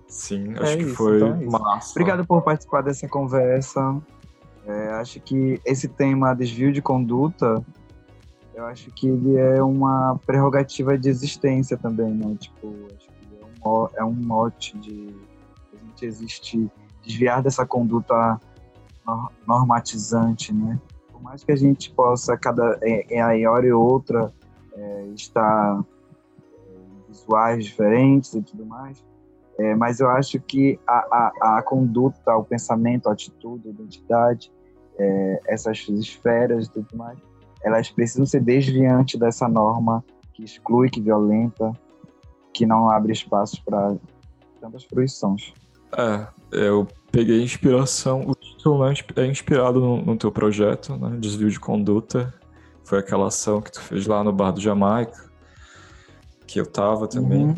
Sim, 0.07 0.53
acho 0.55 0.73
é 0.73 0.77
que 0.77 0.83
isso, 0.85 0.95
foi 0.95 1.17
então 1.17 1.35
é 1.35 1.45
massa. 1.47 1.91
Obrigado 1.93 2.27
por 2.27 2.43
participar 2.43 2.83
dessa 2.83 3.07
conversa. 3.09 4.01
É, 4.67 4.91
acho 4.93 5.21
que 5.21 5.61
esse 5.65 5.89
tema 5.89 6.35
desvio 6.35 6.73
de 6.73 6.83
conduta 6.83 7.65
eu 8.59 8.67
acho 8.67 8.91
que 8.91 9.07
ele 9.07 9.37
é 9.37 9.63
uma 9.63 10.19
prerrogativa 10.27 10.99
de 10.99 11.09
existência 11.09 11.77
também, 11.77 12.13
né? 12.13 12.37
Tipo, 12.41 12.75
acho 12.87 13.09
que 13.09 13.39
é 13.41 13.69
um, 13.69 13.89
é 13.99 14.05
um 14.05 14.13
mote 14.13 14.77
de 14.79 15.15
a 15.73 15.87
gente 15.87 16.05
existir, 16.05 16.69
desviar 17.05 17.41
dessa 17.41 17.65
conduta 17.65 18.41
normatizante, 19.47 20.53
né? 20.53 20.77
Por 21.19 21.25
mais 21.25 21.43
que 21.43 21.51
a 21.51 21.57
gente 21.57 21.91
possa, 21.91 22.37
cada 22.37 22.79
em, 22.83 23.05
em 23.11 23.47
hora 23.47 23.67
e 23.67 23.73
outra, 23.73 24.33
é, 24.73 25.07
estar 25.17 25.81
é, 25.81 27.09
visuais 27.09 27.65
diferentes 27.65 28.35
e 28.35 28.43
tudo 28.43 28.65
mais, 28.65 29.05
é, 29.59 29.75
mas 29.75 29.99
eu 29.99 30.09
acho 30.09 30.39
que 30.39 30.79
a, 30.87 31.33
a, 31.43 31.59
a, 31.59 31.63
conduta, 31.63 32.37
o 32.37 32.45
pensamento, 32.45 33.09
a 33.09 33.13
atitude, 33.13 33.67
a 33.67 33.71
identidade, 33.71 34.53
é, 34.97 35.41
essas 35.49 35.89
esferas 35.89 36.67
e 36.67 36.71
tudo 36.71 36.97
mais, 36.97 37.19
elas 37.65 37.91
precisam 37.91 38.25
ser 38.25 38.41
desviantes 38.41 39.19
dessa 39.19 39.49
norma 39.49 40.05
que 40.33 40.45
exclui, 40.45 40.89
que 40.89 41.01
violenta, 41.01 41.73
que 42.55 42.65
não 42.65 42.89
abre 42.89 43.13
espaço 43.13 43.61
para 43.65 43.97
tantas 44.61 44.85
fruições. 44.85 45.53
É, 45.97 46.29
eu 46.53 46.87
peguei 47.11 47.43
inspiração, 47.43 48.25
o 48.27 48.35
título 48.35 48.85
é 49.17 49.27
inspirado 49.27 49.81
no, 49.81 50.05
no 50.05 50.17
teu 50.17 50.31
projeto, 50.31 50.97
né, 50.97 51.17
Desvio 51.19 51.51
de 51.51 51.59
Conduta, 51.59 52.35
foi 52.85 52.99
aquela 52.99 53.29
ação 53.29 53.61
que 53.61 53.73
tu 53.73 53.81
fez 53.81 54.07
lá 54.07 54.23
no 54.25 54.33
Bar 54.33 54.53
do 54.53 54.61
Jamaica, 54.61 55.29
que 56.47 56.61
eu 56.61 56.67
tava 56.67 57.07
também. 57.07 57.47
Uhum. 57.47 57.55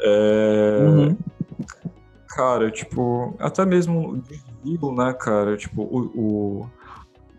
É... 0.00 0.78
Uhum. 0.82 1.16
Cara, 2.28 2.70
tipo, 2.70 3.34
até 3.40 3.64
mesmo 3.66 4.12
o 4.12 4.16
desvio, 4.18 4.92
né, 4.94 5.12
cara, 5.12 5.56
tipo, 5.56 5.82
o, 5.82 6.12
o 6.14 6.70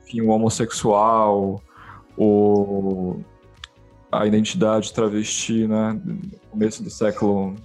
enfim, 0.02 0.22
o 0.22 0.30
homossexual, 0.30 1.62
o, 2.18 3.22
a 4.12 4.26
identidade 4.26 4.92
travesti, 4.92 5.68
né, 5.68 6.00
no 6.04 6.40
começo 6.52 6.84
do 6.84 6.90
século 6.90 7.56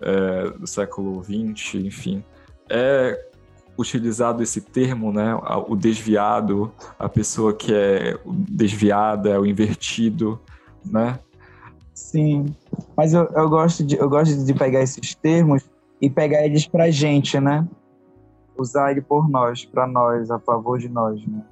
é, 0.00 0.50
do 0.50 0.66
século 0.66 1.22
XX, 1.22 1.74
enfim, 1.76 2.24
é 2.68 3.26
utilizado 3.78 4.42
esse 4.42 4.60
termo, 4.60 5.12
né, 5.12 5.38
o 5.68 5.76
desviado, 5.76 6.72
a 6.98 7.08
pessoa 7.08 7.52
que 7.52 7.74
é 7.74 8.18
desviada, 8.24 9.40
o 9.40 9.44
invertido, 9.44 10.40
né? 10.84 11.18
Sim, 11.92 12.54
mas 12.96 13.12
eu, 13.12 13.24
eu 13.34 13.48
gosto 13.48 13.84
de 13.84 13.96
eu 13.96 14.08
gosto 14.08 14.44
de 14.44 14.54
pegar 14.54 14.82
esses 14.82 15.14
termos 15.14 15.62
e 16.00 16.10
pegar 16.10 16.44
eles 16.44 16.66
pra 16.66 16.90
gente, 16.90 17.40
né? 17.40 17.66
Usar 18.56 18.90
ele 18.90 19.00
por 19.00 19.28
nós, 19.28 19.64
para 19.64 19.86
nós, 19.86 20.30
a 20.30 20.38
favor 20.38 20.78
de 20.78 20.88
nós, 20.88 21.26
né? 21.26 21.42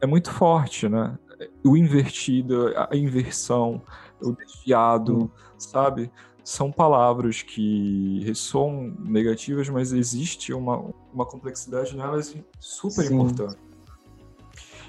É 0.00 0.06
muito 0.06 0.30
forte, 0.30 0.88
né? 0.88 1.16
O 1.64 1.76
invertido, 1.76 2.72
a 2.76 2.96
inversão, 2.96 3.80
o 4.20 4.32
desviado, 4.32 5.30
sabe? 5.58 6.10
São 6.44 6.72
palavras 6.72 7.40
que 7.40 8.20
ressoam 8.24 8.94
negativas, 8.98 9.68
mas 9.68 9.92
existe 9.92 10.52
uma, 10.52 10.90
uma 11.12 11.24
complexidade 11.24 11.96
nelas 11.96 12.34
super 12.58 13.06
Sim. 13.06 13.14
importante. 13.14 13.58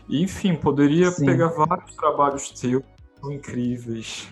E, 0.09 0.21
enfim, 0.21 0.55
poderia 0.55 1.11
Sim. 1.11 1.25
pegar 1.25 1.49
vários 1.49 1.95
trabalhos 1.95 2.49
teus, 2.51 2.83
são 3.19 3.31
incríveis. 3.31 4.27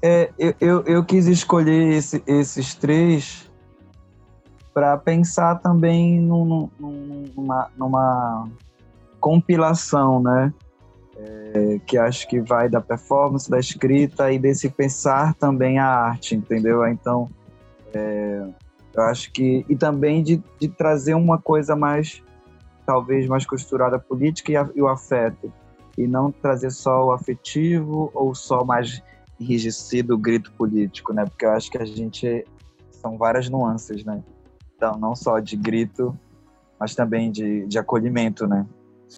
É, 0.00 0.32
eu, 0.38 0.54
eu, 0.60 0.82
eu 0.84 1.04
quis 1.04 1.26
escolher 1.26 1.92
esse, 1.92 2.22
esses 2.26 2.74
três 2.74 3.50
para 4.72 4.96
pensar 4.96 5.56
também 5.56 6.18
num, 6.20 6.68
numa, 6.80 7.70
numa 7.76 8.48
compilação, 9.20 10.20
né? 10.20 10.52
É, 11.24 11.78
que 11.86 11.98
acho 11.98 12.26
que 12.28 12.40
vai 12.40 12.68
da 12.68 12.80
performance, 12.80 13.50
da 13.50 13.58
escrita 13.58 14.32
e 14.32 14.38
desse 14.38 14.68
pensar 14.68 15.34
também 15.34 15.78
a 15.78 15.86
arte, 15.86 16.34
entendeu? 16.34 16.86
Então, 16.86 17.30
é, 17.92 18.48
eu 18.94 19.02
acho 19.04 19.30
que. 19.32 19.64
E 19.68 19.76
também 19.76 20.22
de, 20.22 20.42
de 20.58 20.68
trazer 20.68 21.14
uma 21.14 21.38
coisa 21.38 21.76
mais, 21.76 22.22
talvez 22.86 23.26
mais 23.26 23.46
costurada 23.46 23.98
política 23.98 24.52
e, 24.52 24.56
a, 24.56 24.68
e 24.74 24.82
o 24.82 24.88
afeto. 24.88 25.52
E 25.96 26.06
não 26.06 26.32
trazer 26.32 26.70
só 26.70 27.06
o 27.06 27.12
afetivo 27.12 28.10
ou 28.14 28.34
só 28.34 28.64
mais 28.64 29.02
enrijecido 29.38 30.14
o 30.14 30.18
grito 30.18 30.50
político, 30.52 31.12
né? 31.12 31.24
Porque 31.24 31.44
eu 31.44 31.50
acho 31.52 31.70
que 31.70 31.78
a 31.78 31.84
gente. 31.84 32.44
São 32.90 33.18
várias 33.18 33.48
nuances, 33.48 34.04
né? 34.04 34.22
Então, 34.76 34.96
não 34.96 35.14
só 35.14 35.38
de 35.40 35.56
grito, 35.56 36.16
mas 36.78 36.94
também 36.94 37.30
de, 37.30 37.66
de 37.66 37.78
acolhimento, 37.78 38.46
né? 38.46 38.66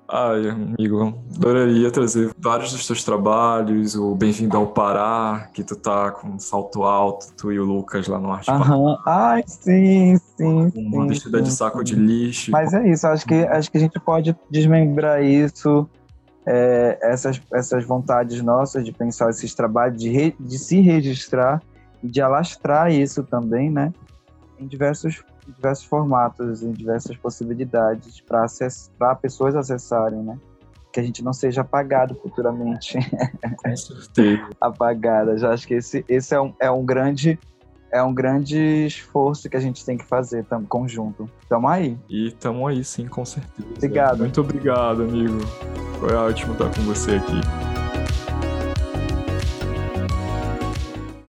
Ai, 0.09 0.49
amigo, 0.49 1.15
adoraria 1.37 1.91
trazer 1.91 2.31
vários 2.39 2.73
dos 2.73 2.87
teus 2.87 3.03
trabalhos, 3.05 3.95
o 3.95 4.15
Bem-vindo 4.15 4.57
ao 4.57 4.67
Pará, 4.67 5.49
que 5.53 5.63
tu 5.63 5.77
tá 5.77 6.11
com 6.11 6.29
um 6.29 6.39
salto 6.39 6.85
alto, 6.85 7.33
tu 7.37 7.53
e 7.53 7.59
o 7.59 7.65
Lucas 7.65 8.07
lá 8.07 8.19
no 8.19 8.33
Arte 8.33 8.51
Aham, 8.51 8.99
ai, 9.07 9.43
sim, 9.47 10.17
sim. 10.37 10.73
Uma 10.75 11.07
vestida 11.07 11.41
de 11.41 11.51
saco 11.51 11.79
sim. 11.79 11.85
de 11.85 11.95
lixo. 11.95 12.51
Mas 12.51 12.75
é 12.75 12.89
isso, 12.89 13.07
acho 13.07 13.27
que, 13.27 13.35
acho 13.35 13.71
que 13.71 13.79
a 13.79 13.81
gente 13.81 13.99
pode 14.01 14.37
desmembrar 14.51 15.23
isso, 15.23 15.89
é, 16.47 16.99
essas, 17.03 17.41
essas 17.53 17.85
vontades 17.85 18.43
nossas 18.43 18.85
de 18.85 18.93
pensar 18.93 19.31
esses 19.31 19.55
trabalhos, 19.55 19.99
de, 20.01 20.11
re, 20.11 20.37
de 20.39 20.59
se 20.59 20.81
registrar 20.81 21.63
e 22.03 22.09
de 22.09 22.21
alastrar 22.21 22.93
isso 22.93 23.23
também, 23.23 23.71
né? 23.71 23.93
Em 24.59 24.67
diversos 24.67 25.23
em 25.49 25.53
diversos 25.53 25.85
formatos, 25.85 26.63
em 26.63 26.73
diversas 26.73 27.17
possibilidades 27.17 28.21
para 28.21 29.15
pessoas 29.15 29.55
acessarem, 29.55 30.23
né? 30.23 30.39
Que 30.93 31.01
a 31.01 31.03
gente 31.03 31.25
não 31.25 31.33
seja 31.33 31.63
apagado 31.63 32.15
futuramente. 32.15 32.99
Com 33.63 33.77
certeza. 33.77 34.49
Apagada. 34.61 35.37
Já 35.37 35.53
acho 35.53 35.67
que 35.67 35.75
esse, 35.75 36.05
esse 36.09 36.35
é, 36.35 36.41
um, 36.41 36.55
é 36.61 36.71
um 36.71 36.85
grande 36.85 37.39
é 37.95 38.03
um 38.03 38.13
grande 38.13 38.87
esforço 38.87 39.49
que 39.49 39.57
a 39.57 39.61
gente 39.61 39.85
tem 39.87 39.97
que 39.97 40.05
fazer 40.05 40.45
tam, 40.47 40.65
conjunto. 40.65 41.31
Tamo 41.49 41.69
aí. 41.69 41.97
E 42.11 42.33
tamo 42.33 42.67
aí, 42.67 42.83
sim, 42.83 43.07
com 43.07 43.25
certeza. 43.25 43.69
Obrigado. 43.77 44.19
Muito 44.19 44.41
obrigado, 44.41 45.03
amigo. 45.05 45.39
Foi 46.01 46.13
ótimo 46.13 46.55
estar 46.55 46.75
com 46.75 46.83
você 46.83 47.13
aqui. 47.13 47.41